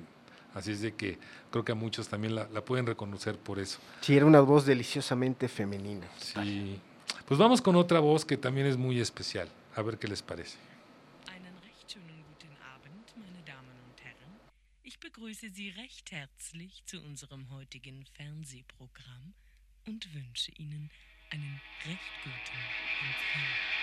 [0.53, 1.17] Así es de que
[1.51, 3.79] creo que a muchos también la, la pueden reconocer por eso.
[3.99, 6.07] Sí, era una voz deliciosamente femenina.
[6.17, 6.79] Sí.
[7.27, 9.49] Pues vamos con otra voz que también es muy especial.
[9.75, 10.57] A ver qué les parece.
[15.03, 19.33] Begrüße Sie recht herzlich zu unserem heutigen Fernsehprogramm
[19.85, 20.89] und wünsche Ihnen
[21.29, 23.82] einen recht guten Empfang.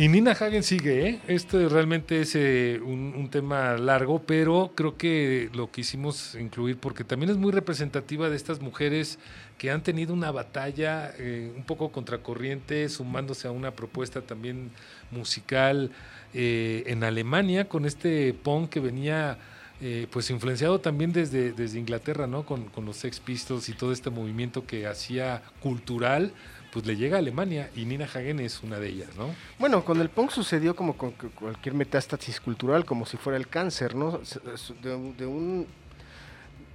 [0.00, 1.20] Y Nina Hagen sigue, ¿eh?
[1.28, 7.28] Este realmente es eh, un, tema largo, pero creo que lo quisimos incluir porque también
[7.28, 9.18] es muy representativa de estas mujeres
[9.58, 14.70] que han tenido una batalla eh, un poco contracorriente, sumándose a una propuesta también
[15.10, 15.90] musical
[16.32, 19.36] eh, en Alemania con este punk que venía
[20.10, 22.44] pues influenciado también desde, desde Inglaterra, ¿no?
[22.44, 26.34] Con, con los Sex Pistols y todo este movimiento que hacía cultural,
[26.72, 29.28] pues le llega a Alemania y Nina Hagen es una de ellas, ¿no?
[29.58, 33.48] Bueno, con el punk sucedió como con cu- cualquier metástasis cultural, como si fuera el
[33.48, 34.20] cáncer, ¿no?
[34.82, 35.66] De, un- de un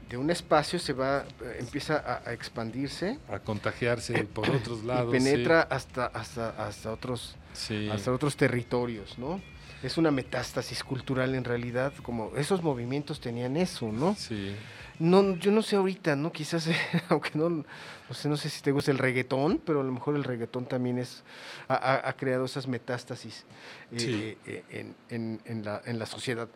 [0.09, 5.13] de un espacio se va, eh, empieza a, a expandirse A contagiarse por otros lados.
[5.15, 5.23] y sí.
[5.31, 7.89] penetra hasta, hasta, hasta otros Sí.
[7.89, 9.41] hasta otros territorios, ¿no?
[9.85, 14.15] Es una metástasis cultural en realidad, como esos movimientos tenían eso, ¿no?
[14.15, 14.55] Sí.
[14.97, 16.31] No, yo no sé ahorita, ¿no?
[16.31, 16.69] Quizás,
[17.09, 17.65] aunque no, no
[18.13, 20.97] sé, no sé si te gusta el reggaetón, pero a lo mejor el reggaetón también
[20.97, 21.23] es,
[21.67, 23.45] ha, ha- creado esas metástasis
[23.91, 24.13] eh, Sí.
[24.13, 26.47] eh, eh, en, en- en la, en la sociedad.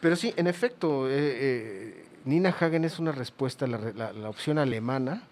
[0.00, 4.28] Pero sí, en efecto, eh, eh, Nina Hagen es una respuesta a la, la- la
[4.30, 5.22] opción alemana,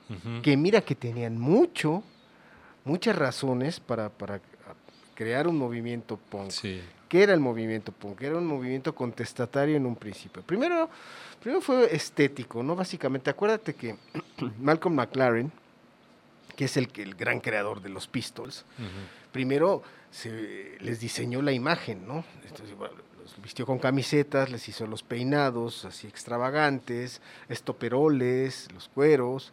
[0.43, 2.05] que mira que tenían mucho,
[2.84, 4.40] muchas razones para, para
[5.15, 6.51] crear un movimiento punk.
[6.51, 6.81] Sí.
[7.09, 8.23] ¿Qué era el movimiento punk?
[8.23, 10.43] Era un movimiento contestatario en un principio.
[10.43, 10.89] Primero,
[11.41, 12.75] primero fue estético, ¿no?
[12.75, 13.97] Básicamente, acuérdate que
[14.61, 15.53] Malcolm McLaren
[16.57, 18.89] que es el, el gran creador de los Pistols, Ujú.
[19.33, 22.25] primero se les diseñó la imagen, ¿no?
[22.47, 29.53] Entonces, bueno, los vistió con camisetas, les hizo los peinados así extravagantes, estoperoles, los cueros.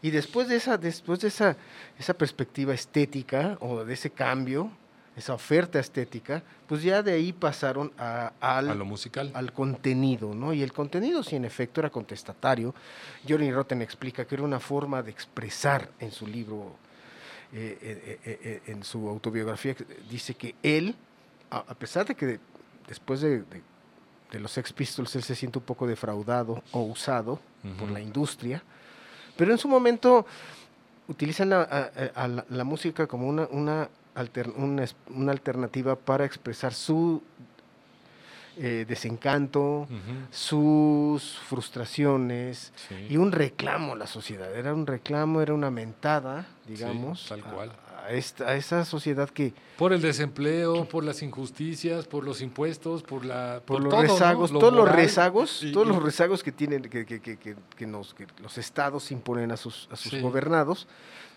[0.00, 1.56] Y después de esa, después de esa,
[1.98, 4.70] esa perspectiva estética o de ese cambio,
[5.18, 9.30] esa oferta estética, pues ya de ahí pasaron a, al, A lo musical.
[9.34, 10.52] al contenido, ¿no?
[10.52, 12.74] Y el contenido, si en efecto era contestatario,
[13.28, 16.76] Johnny Rotten explica que era una forma de expresar en su libro,
[17.52, 19.74] eh, eh, eh, en su autobiografía,
[20.08, 20.94] dice que él,
[21.50, 22.40] a, a pesar de que de-
[22.86, 23.62] después de, de-
[24.30, 27.40] de los Sex Pistols él se siente un poco defraudado o usado
[27.78, 28.62] por la industria,
[29.36, 30.26] pero en su momento
[31.08, 31.90] utilizan la, a-
[32.20, 37.22] a- a la, la música como una, una, alter- una una alternativa para expresar su
[38.60, 39.86] eh, desencanto,
[40.32, 43.06] sus frustraciones Sí.
[43.10, 44.52] y un reclamo a la sociedad.
[44.54, 47.70] Era un reclamo, era una mentada, digamos, tal cual.
[47.70, 53.02] A, esta, a esa sociedad que Por el desempleo, por las injusticias, por los impuestos,
[53.02, 54.08] por la por los todo, ¿no?
[54.08, 57.36] rezagos, Lo todos los rezagos, y- todos y- los rezagos que tienen, que, que- que-
[57.36, 60.20] que- que nos, que los estados imponen a sus, a sus Sí.
[60.20, 60.86] gobernados,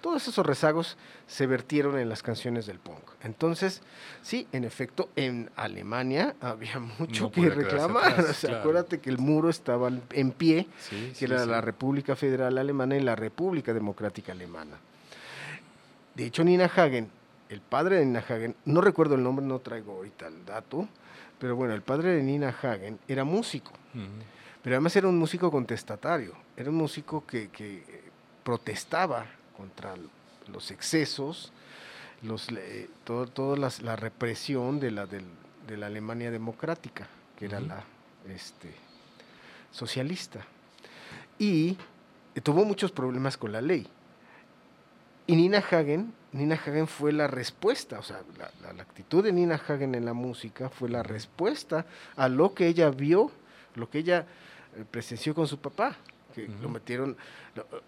[0.02, 0.98] todos esos rezagos
[1.28, 3.04] se vertieron en las canciones del punk.
[3.22, 3.82] Entonces,
[4.24, 8.12] sí, en efecto, en Alemania había mucho No que reclamar.
[8.14, 8.60] atrás, O sea, claro.
[8.62, 11.50] acuérdate que el muro estaba en pie, Sí, que sí, era sí.
[11.50, 14.78] la República Federal Alemana y la República Democrática Alemana.
[16.16, 17.09] De hecho, Nina Hagen,
[17.49, 20.88] el padre de Nina Hagen, no recuerdo el nombre, no traigo ahorita el dato,
[21.39, 23.72] pero bueno, el padre de Nina Hagen era músico,
[24.62, 28.03] pero además era un músico contestatario, era un músico que, que, eh,
[28.43, 29.95] protestaba contra
[30.51, 31.51] los excesos,
[32.24, 32.47] los,
[33.03, 37.07] todo, toda la represión de la, de la Alemania democrática,
[37.38, 37.84] que era la
[38.30, 38.70] este,
[39.72, 40.45] socialista.
[41.39, 41.78] Y
[42.36, 43.88] eh, tuvo muchos problemas con la ley.
[45.32, 49.32] Y Nina Hagen, Nina Hagen fue la respuesta, o sea, la, la- la actitud de
[49.32, 51.86] Nina Hagen en la música fue la respuesta
[52.18, 53.32] a lo que ella vio,
[53.76, 54.26] lo que ella
[54.76, 55.96] eh, presenció con su papá,
[56.36, 57.16] que lo metieron,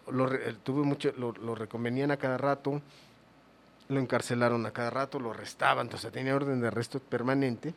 [0.07, 2.81] lo, eh, tuvo mucho, lo, lo reconvenían a cada rato,
[3.89, 7.73] lo encarcelaron a cada rato, lo arrestaban, entonces tenía orden de arresto permanente,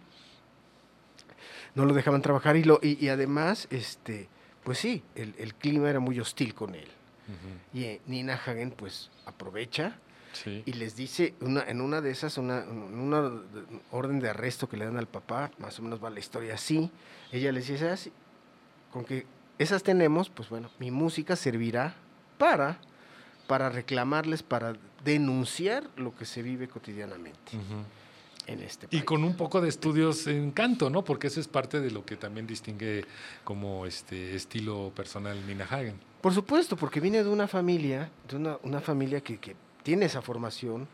[1.75, 4.29] no lo dejaban trabajar y, lo, y, y además, este,
[4.63, 6.87] pues sí, el, el clima era muy hostil con él.
[7.29, 7.79] Ujú.
[7.79, 9.99] Y eh, Nina Hagen pues aprovecha
[10.33, 10.63] Sí.
[10.67, 13.41] y les dice, una, en una de esas, una, en una de-
[13.91, 16.91] orden de arresto que le dan al papá, más o menos va la historia así,
[17.33, 18.13] ella les dice así,
[18.93, 19.25] con que
[19.59, 21.95] esas tenemos, pues bueno, mi música servirá
[22.37, 22.79] para,
[23.47, 24.75] para reclamarles, para
[25.05, 27.83] denunciar lo que se vive cotidianamente Ujú.
[28.47, 31.05] En este Y con un poco de estudios en canto, ¿no?
[31.05, 33.05] Porque eso es parte de lo que también distingue
[33.45, 35.99] como este estilo personal Nina Hagen.
[36.21, 40.23] Por supuesto, porque viene de una familia, de una, una familia que, que tiene esa
[40.23, 40.89] formación,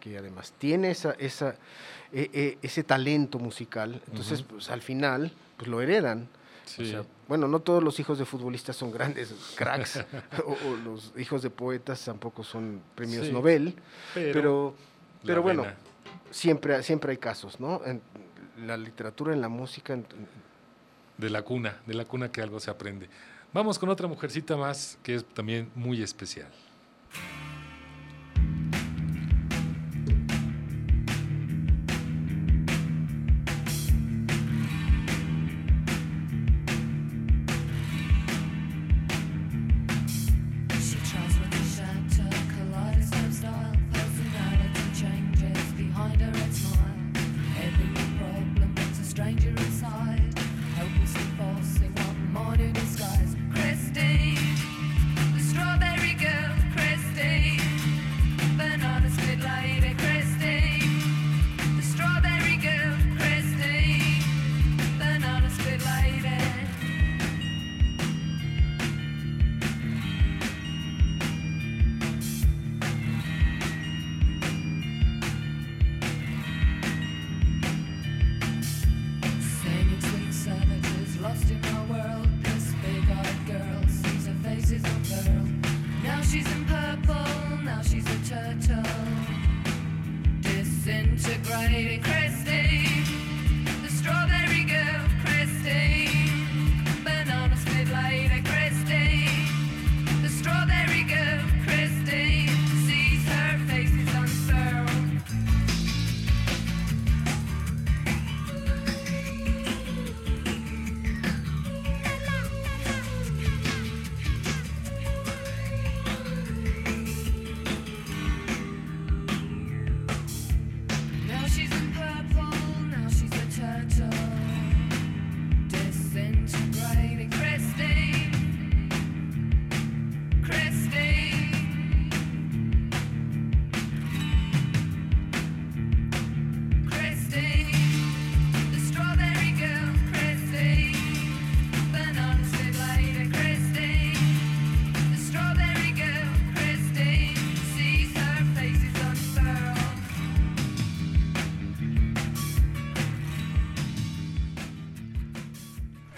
[0.00, 1.56] que además tiene esa, esa,
[2.12, 4.00] eh, eh, ese talento musical.
[4.06, 6.28] Entonces, pues al final, pues lo heredan.
[6.64, 6.82] Sí.
[6.82, 10.04] O sea, bueno, no todos los hijos de futbolistas son grandes cracks,
[10.46, 13.74] o, o los hijos de poetas tampoco son premios Sí, Nobel,
[14.14, 14.74] pero, pero,
[15.24, 15.76] pero bueno, vena.
[16.30, 17.82] Siempre, siempre hay casos, ¿no?
[17.84, 18.00] En
[18.66, 19.98] la literatura, en la música,
[21.18, 23.08] de la cuna, de la cuna que algo se aprende.
[23.52, 26.50] Vamos con otra mujercita más que es también muy especial.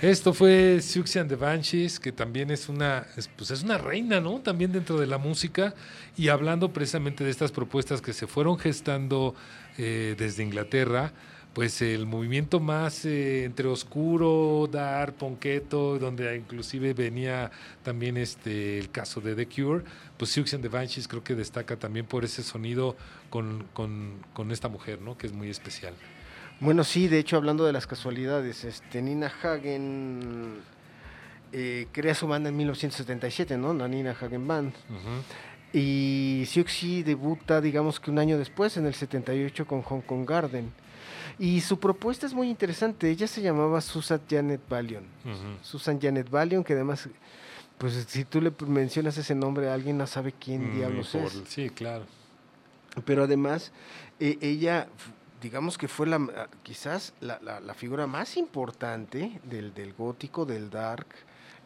[0.09, 4.23] Esto fue Siouxsie and the Banshees, que también es una, es, pues es una reina,
[4.23, 4.41] ¿no?
[4.41, 5.75] También dentro de la música.
[6.17, 9.35] Y hablando precisamente de estas propuestas que se fueron gestando
[9.77, 11.13] eh, desde Inglaterra,
[11.53, 17.51] pues el movimiento más eh, entre oscuro, dark, ponqueto, donde inclusive venía
[17.83, 19.85] también este el caso de The Cure,
[20.17, 22.97] pues Siouxsie and the Banshees creo que destaca también por ese sonido
[23.29, 25.19] con, con, con esta mujer, ¿no?
[25.19, 25.93] Que es muy especial.
[26.61, 30.57] Bueno, sí, de hecho, hablando de las casualidades, este, Nina Hagen
[31.53, 33.73] eh, crea su banda en 1977, ¿no?
[33.75, 34.73] La Nina Hagen Band.
[35.73, 40.73] Y Siouxsie debuta, digamos que un año después, en el 78, con Hong Kong Garden.
[41.39, 43.09] Y su propuesta es muy interesante.
[43.11, 45.05] Ella se llamaba Susan Janet Valion.
[45.63, 47.09] Susan Janet Valion, que además,
[47.77, 51.23] pues si tú le mencionas ese nombre a alguien, no sabe quién Mm, diablos por-
[51.27, 51.43] es.
[51.47, 52.05] Sí, claro.
[53.05, 53.71] Pero además,
[54.19, 54.89] eh, ella,
[55.41, 60.45] digamos que fue la, ah, quizás la, la- la figura más importante del, del gótico,
[60.45, 61.07] del dark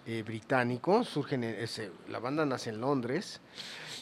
[0.07, 1.05] eh, británico.
[1.05, 3.41] Surgen, en ese- la banda nace en Londres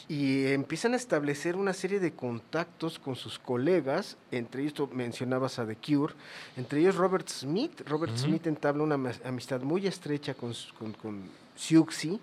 [0.07, 5.57] y empiezan a establecer una serie de contactos con sus colegas, entre ellos tú mencionabas
[5.59, 6.13] a The Cure,
[6.57, 7.81] entre ellos Robert Smith.
[7.87, 8.17] Robert.
[8.17, 11.21] Smith entabla una amistad muy estrecha con, con, con
[11.55, 12.19] Siouxsie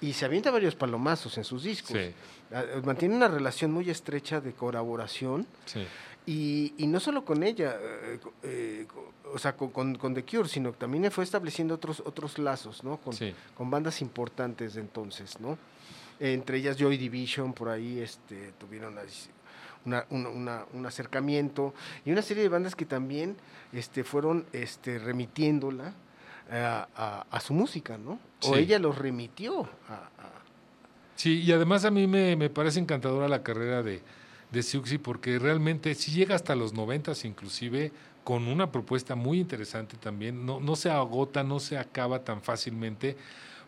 [0.00, 1.92] y se avienta varios palomazos en sus discos.
[1.96, 2.12] Sí,
[2.52, 5.86] Ah, Mantiene una relación muy estrecha de colaboración sí.
[6.32, 8.86] Y, y no solo con ella, eh, eh,
[9.34, 12.84] o sea, con, con- con The Cure, sino que también fue estableciendo otros, otros lazos,
[12.84, 12.98] ¿no?
[12.98, 13.34] Con, Sí.
[13.56, 15.58] con bandas importantes de entonces, ¿no?
[16.20, 18.96] Entre ellas Joy Division, por ahí este, tuvieron
[19.86, 21.72] una- una- una- un acercamiento
[22.04, 23.36] y una serie de bandas que también
[23.72, 25.94] este, fueron este, remitiéndola
[26.52, 28.18] a, a- a su música, ¿no?
[28.42, 28.60] O Sí.
[28.60, 30.30] ella los remitió a- a,
[31.16, 34.00] Sí, y además a mí me, me parece encantadora la carrera de,
[34.50, 37.92] de Siouxsie porque realmente sí llega hasta los noventas inclusive
[38.24, 40.44] con una propuesta muy interesante también.
[40.44, 43.16] No, no se agota, no se acaba tan fácilmente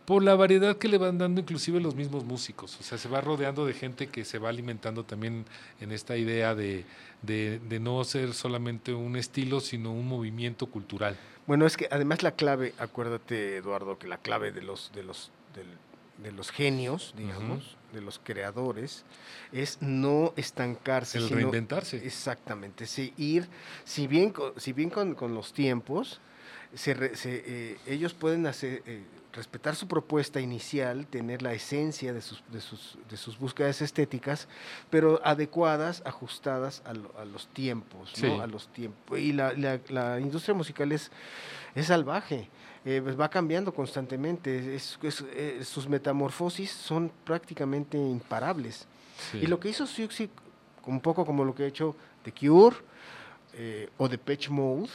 [0.05, 2.77] por la variedad que le van dando inclusive los mismos músicos.
[2.81, 5.45] O sea, se va rodeando de gente que se va alimentando también
[5.81, 6.85] en esta idea de,
[7.23, 11.17] de, de no ser solamente un estilo, sino un movimiento cultural.
[11.47, 15.31] Bueno, es que además la clave, acuérdate Eduardo, que la clave de los de los
[15.55, 15.79] del-
[16.23, 19.05] de los genios, digamos, de los creadores,
[19.53, 21.99] es no estancarse, El sino- reinventarse.
[22.05, 23.49] Exactamente, sí, ir,
[23.85, 26.21] si bien, si bien con, con los tiempos,
[26.75, 29.03] se se, eh, ellos pueden hacer, eh,
[29.35, 34.47] respetar su propuesta inicial, tener la esencia de sus, de sus, de sus búsquedas estéticas,
[34.91, 38.13] pero adecuadas, ajustadas a, lo- a los tiempos.
[38.23, 39.19] A los tiempos.
[39.19, 41.11] Y la, la- la industria musical es,
[41.75, 42.49] es salvaje.
[42.85, 48.87] eh, pues va cambiando constantemente, es- es- sus metamorfosis son prácticamente imparables.
[49.31, 49.39] Sí.
[49.39, 50.31] Y lo que hizo Siouxsie,
[50.87, 52.77] un poco como lo que ha hecho The Cure
[53.55, 54.89] eh, o The Pitch Mode,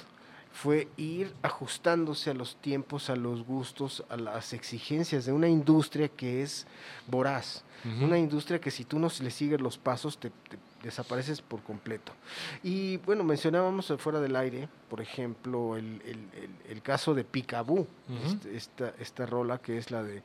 [0.51, 6.07] fue ir ajustándose a los tiempos, a los gustos, a las exigencias de una industria
[6.07, 6.65] que es
[7.07, 7.63] voraz.
[8.01, 12.11] Una industria que si tú no le sigues los pasos, te, te desapareces por completo.
[12.63, 17.79] Y bueno, mencionábamos fuera del aire, por ejemplo, el, el- el- el caso de Picaboo,
[17.81, 17.87] Ujú.
[18.25, 20.21] este- esta, esta rola que es la de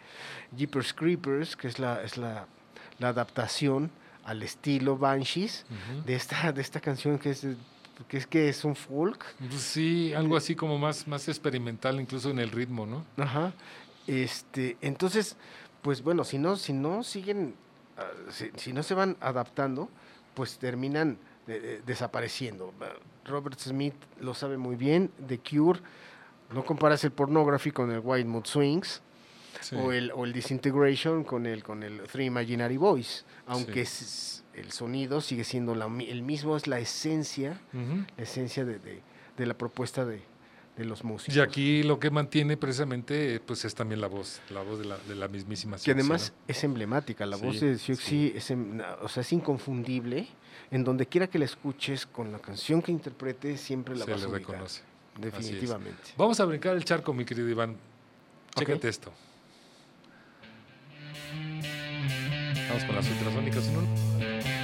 [0.57, 2.46] Jeepers Creepers, que es la, es la,
[2.98, 3.90] la adaptación
[4.24, 6.03] al estilo Banshees Ujú.
[6.05, 7.46] de esta, de esta canción que es,
[8.09, 9.24] que es que es un folk.
[9.38, 13.05] Pues sí, algo así como más, más experimental, incluso en el ritmo, ¿no?
[13.16, 13.53] Ajá.
[14.07, 15.36] Este, entonces,
[15.82, 17.55] pues bueno, si no, si no siguen,
[17.96, 19.88] ah, si, si no se van adaptando,
[20.35, 22.72] pues terminan eh, eh, desapareciendo.
[23.24, 25.11] Robert Smith lo sabe muy bien.
[25.26, 25.80] The Cure,
[26.53, 29.03] no comparas el pornography con el White Mood Swings
[29.61, 29.76] Sí.
[29.76, 34.43] o el, o el Disintegration con el, con el Three Imaginary Boys, aunque Sí.
[34.55, 37.61] el sonido sigue siendo la el mismo, es la esencia,
[38.16, 39.03] la esencia de, de-
[39.37, 40.22] de la propuesta de,
[40.77, 41.37] de los músicos.
[41.37, 44.97] Y aquí lo que mantiene precisamente pues es también la voz, la voz de la,
[44.99, 46.45] de la mismísima que Siouxsie, además ¿no?
[46.49, 50.27] es emblemática, la Sí, voz de Siouxsie es, em- o sea, es inconfundible,
[50.70, 54.25] en donde quiera que la escuches, con la canción que interprete, siempre la se vas
[54.25, 54.83] a reconoce.
[55.18, 56.12] definitivamente.
[56.16, 57.77] Vamos a brincar el charco, mi querido Iván.
[58.57, 59.12] Chécate esto.
[62.68, 63.66] Vamos con las ultrasónicas.
[63.68, 64.62] ¿no?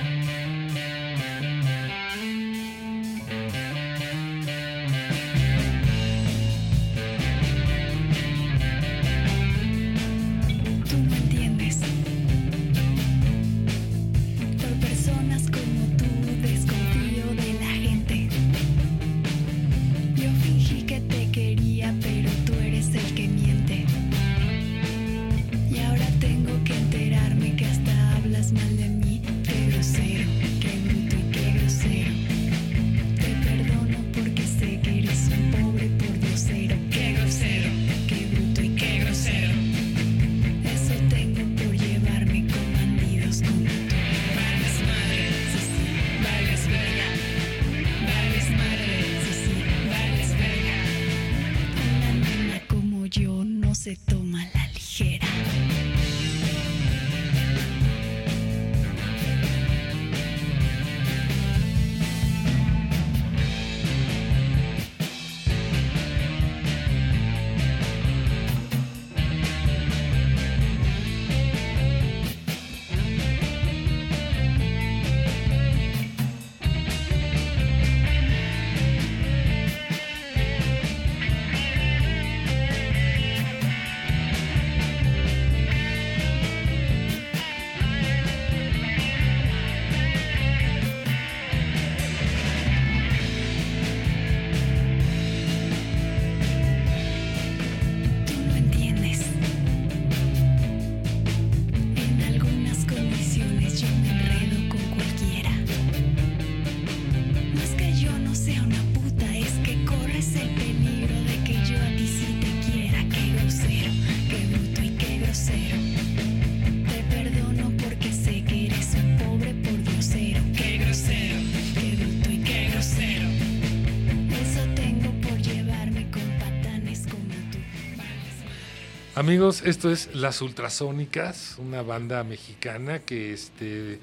[129.22, 133.98] Amigos, esto es Las Ultrasónicas, una banda mexicana que este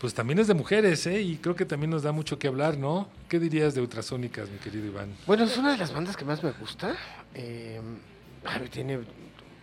[0.00, 1.20] pues también es de mujeres, ¿eh?
[1.20, 3.08] Y creo que también nos da mucho que hablar, ¿no?
[3.28, 5.08] ¿Qué dirías de Ultrasónicas, mi querido Iván?
[5.26, 6.94] Bueno, es una de las bandas que más me gusta.
[7.34, 7.80] eh,
[8.70, 9.00] tiene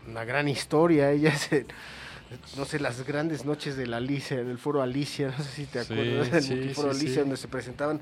[0.06, 1.12] una gran historia.
[1.12, 1.66] Ella es, eh,
[2.58, 5.82] no sé, las grandes noches de la Alicia, del foro Alicia, no sé si te
[5.86, 8.02] Sí, acuerdas, sí, multiforo sí, Alicia, donde se presentaban,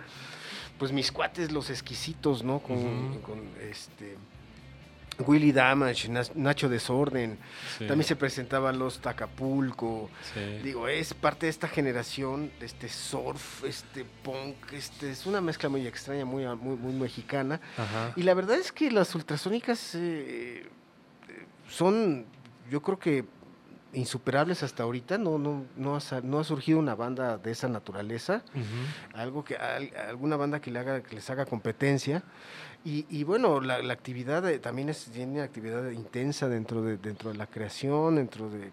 [0.80, 2.58] pues mis cuates, los exquisitos, ¿no?
[2.58, 3.22] Con,
[3.70, 4.16] este.
[5.20, 7.40] Willy Damage, Nacho Desorden,
[7.78, 10.60] Sí, también se presentaban los Tacapulco, sí.
[10.64, 15.70] Digo, es parte de esta generación, de este surf, este punk, este, es una mezcla
[15.70, 17.60] muy extraña, muy, muy, muy mexicana.
[17.78, 18.14] Ajá.
[18.16, 20.68] Y la verdad es que las ultrasónicas eh,
[21.70, 22.26] son,
[22.70, 23.26] yo creo que
[23.94, 25.18] insuperables hasta ahorita.
[25.18, 28.44] No, no, no, ha, no ha surgido una banda de esa naturaleza,
[29.14, 32.22] algo que al- alguna banda que le haga, que les haga competencia.
[32.88, 37.32] Y, y bueno, la, la actividad eh, también es, tiene actividad intensa dentro de, dentro
[37.32, 38.72] de la creación, dentro de,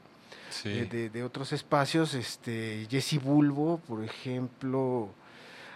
[0.51, 0.69] Sí.
[0.69, 2.15] de, de- de otros espacios.
[2.15, 5.09] Este, Jesse Bulbo, por ejemplo,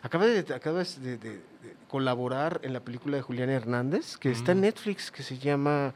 [0.02, 1.40] acaba de, acaba de-
[1.88, 4.62] colaborar en la película de Julián Hernández, que está en Mm.
[4.62, 5.92] Netflix, que se llama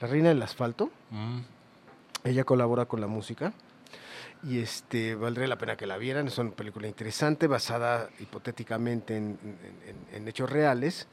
[0.00, 0.90] La Reina del Asfalto.
[1.10, 1.38] Mm.
[2.24, 3.54] Ella colabora con la música.
[4.42, 6.26] Y este, valdría la pena que la vieran.
[6.26, 11.06] Es una película interesante, basada hipotéticamente en, en- en- en hechos reales.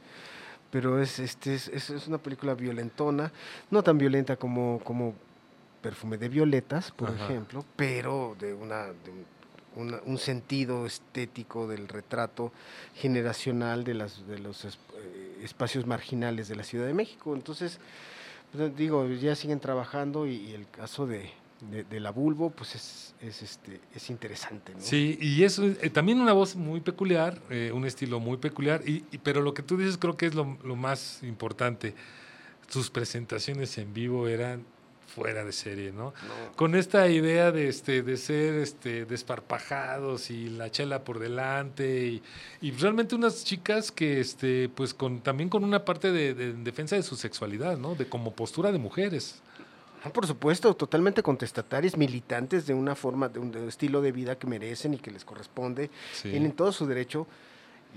[0.74, 3.30] Pero es, este, es, es- una película violentona,
[3.70, 5.14] no tan violenta como, como
[5.80, 7.26] Perfume de Violetas, por Ajá.
[7.26, 9.24] ejemplo, pero de, una, de un,
[9.86, 12.50] una- un sentido estético del retrato
[12.96, 14.70] generacional de, las, de los eh,
[15.44, 17.36] espacios marginales de la Ciudad de México.
[17.36, 17.78] Entonces,
[18.52, 21.30] pues, digo, ya siguen trabajando y, y el caso de,
[21.70, 24.72] de, de la Bulbo, pues es, es, este, es interesante.
[24.74, 24.80] ¿no?
[24.80, 29.04] Sí, y es eh, también una voz muy peculiar, eh, un estilo muy peculiar, y,
[29.10, 31.94] y- pero lo que tú dices creo que es lo, lo más importante.
[32.68, 34.64] Sus presentaciones en vivo eran
[35.06, 36.06] fuera de serie, ¿no?
[36.26, 42.06] No, Con esta idea de, este, de ser este, desparpajados y la chela por delante,
[42.06, 42.22] y,
[42.60, 46.96] y realmente unas chicas que este, pues con, también con una parte de, de defensa
[46.96, 47.94] de su sexualidad, ¿no?
[47.94, 49.40] De como postura de mujeres.
[50.04, 54.12] No, por supuesto, totalmente contestatarias, militantes de una forma, de un, de un estilo de
[54.12, 55.90] vida que merecen y que les corresponde.
[56.12, 56.30] Sí.
[56.30, 57.26] Tienen todo su derecho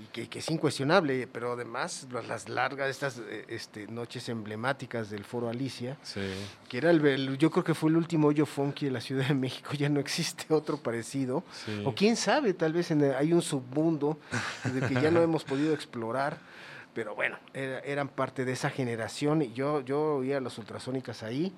[0.01, 5.24] y que, que es incuestionable, pero además las- largas, estas eh, este, noches emblemáticas del
[5.26, 6.22] Foro Alicia, Sí.
[6.70, 9.28] que era el, el- yo creo que fue el último hoyo funky de la Ciudad
[9.28, 11.43] de México, ya no existe otro parecido.
[11.66, 11.82] sí.
[11.84, 14.20] O quién sabe, tal vez en el- hay un submundo
[14.88, 16.38] que ya no hemos podido explorar.
[16.98, 19.43] Pero bueno, era- eran parte de esa generación.
[19.43, 21.54] Y yo, yo oía a las ultrasónicas ahí,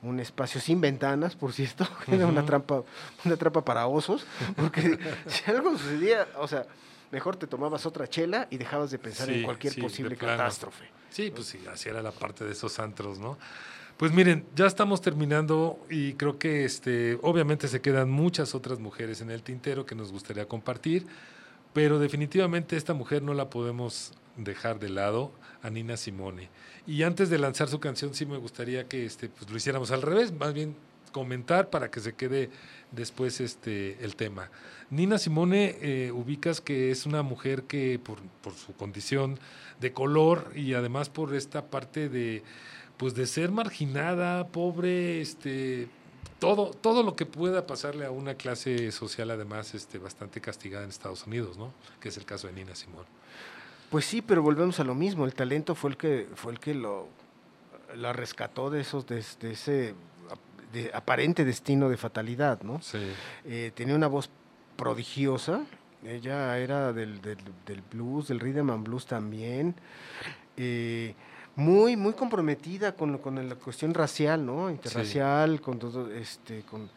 [0.00, 1.86] un espacio sin ventanas, por cierto.
[2.08, 2.82] Era una trampa,
[3.26, 4.26] una trampa para osos.
[4.56, 6.64] Porque si algo sucedía, o sea,
[7.12, 10.86] mejor te tomabas otra chela y dejabas de pensar Sí, en cualquier sí, posible catástrofe.
[11.10, 13.36] Sí, pues sí, así era la parte de esos antros, ¿no?
[13.98, 19.20] Pues miren, ya estamos terminando y creo que este, obviamente se quedan muchas otras mujeres
[19.20, 21.06] en el tintero que nos gustaría compartir,
[21.74, 24.12] pero definitivamente esta mujer no la podemos
[24.44, 25.32] dejar de lado,
[25.62, 26.48] a Nina Simone.
[26.86, 30.02] Y antes de lanzar su canción, sí me gustaría que este, pues, lo hiciéramos al
[30.02, 30.76] revés, más bien
[31.12, 32.50] comentar para que se quede
[32.92, 34.50] después este, el tema.
[34.90, 39.38] Nina Simone, eh, ubicas que es una mujer que por, por su condición
[39.80, 42.42] de color y además por esta parte de
[42.96, 45.88] pues de ser marginada, pobre, este
[46.40, 50.90] todo todo lo que pueda pasarle a una clase social además este bastante castigada en
[50.90, 51.72] Estados Unidos, ¿no?
[52.00, 53.06] Que es el caso de Nina Simone.
[53.90, 55.24] Pues sí, pero volvemos a lo mismo.
[55.24, 57.08] El talento fue el que fue el que lo
[57.96, 59.94] la rescató de esos de, de ese
[60.72, 62.82] de aparente destino de fatalidad, ¿no?
[62.82, 62.98] Sí.
[63.46, 64.28] Eh, tenía una voz
[64.76, 65.62] prodigiosa.
[66.04, 69.74] Ella era del, del- del blues, del rhythm and blues también.
[70.58, 71.14] Eh,
[71.56, 74.70] muy, muy comprometida con, con la cuestión racial, ¿no?
[74.70, 76.88] Interracial, con todo, este, con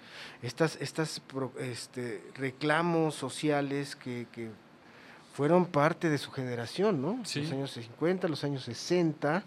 [0.44, 4.52] estas, estas pro- este, reclamos sociales que, que
[5.34, 7.20] fueron parte de su generación, ¿no?
[7.26, 7.42] Sí.
[7.42, 9.44] Los años 50, los años 60,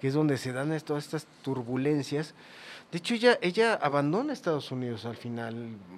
[0.00, 2.34] que es donde se dan todas estas turbulencias.
[2.90, 5.54] De hecho, ella, ella abandona Estados Unidos al final,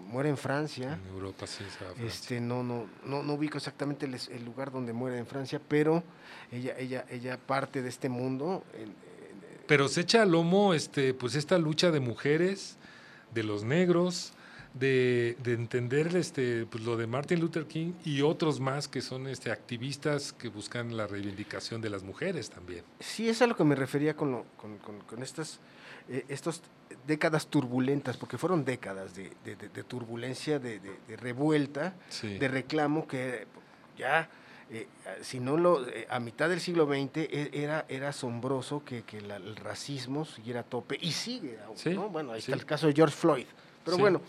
[0.07, 0.93] muere en Francia.
[0.93, 2.07] En Europa sí se va a Francia.
[2.07, 6.05] Este, no, no, no, no ubico exactamente el, el lugar donde muere en Francia, pero
[6.53, 8.63] ella, ella, ella parte de este mundo.
[9.67, 12.77] Pero se echa al lomo este, pues esta lucha de mujeres,
[13.33, 14.35] de los negros,
[14.75, 19.29] de, de entender este, pues lo de Martin Luther King y otros más que son
[19.29, 22.83] este, activistas que buscan la reivindicación de las mujeres también.
[23.01, 25.61] sí, es a lo que me refería con, lo- con, con- con estas
[26.09, 26.61] eh, estos
[27.07, 32.37] décadas turbulentas, porque fueron décadas de, de- de- de turbulencia, de, de- de revuelta, Sí.
[32.39, 33.47] de reclamo que
[33.97, 34.29] ya
[34.71, 34.89] eh,
[35.23, 39.21] si no lo, eh, a mitad del siglo XX e- era, era asombroso que, que
[39.21, 42.09] la- el racismo siguiera a tope y sigue aún, Sí, ¿no?
[42.09, 42.51] Bueno, ahí sí.
[42.51, 43.47] está el caso de George Floyd.
[43.85, 44.23] Pero bueno,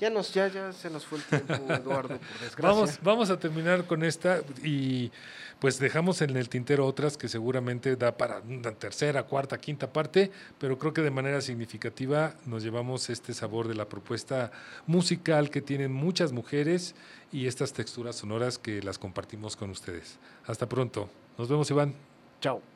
[0.00, 2.60] ya, nos, ya, ya se nos fue el tiempo, Eduardo, por desgracia.
[2.60, 5.10] Vamos, vamos a terminar con esta y
[5.58, 10.30] pues dejamos en el tintero otras que seguramente da para una tercera, cuarta, quinta parte,
[10.58, 14.52] pero creo que de manera significativa nos llevamos este sabor de la propuesta
[14.86, 16.94] musical que tienen muchas mujeres
[17.32, 20.18] y estas texturas sonoras que las compartimos con ustedes.
[20.46, 21.08] Hasta pronto.
[21.38, 21.94] Nos vemos, Iván.
[22.40, 22.75] Chao.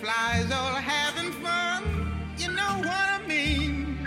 [0.00, 3.98] Butterflies all having fun, you know what I mean.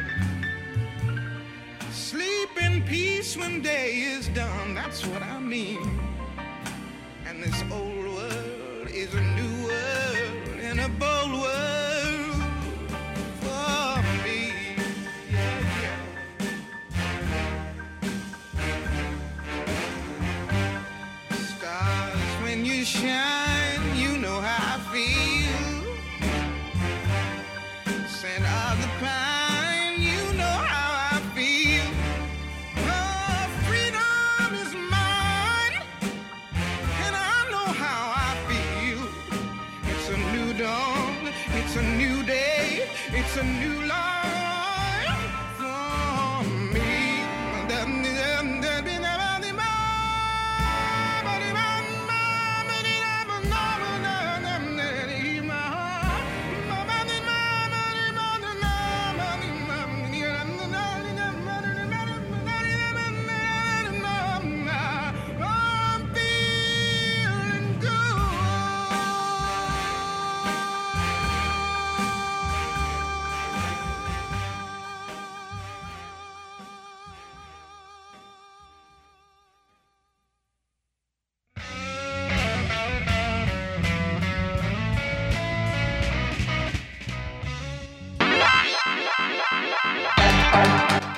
[1.91, 5.99] Sleep in peace when day is done, that's what I mean.
[7.27, 9.32] And this old world is a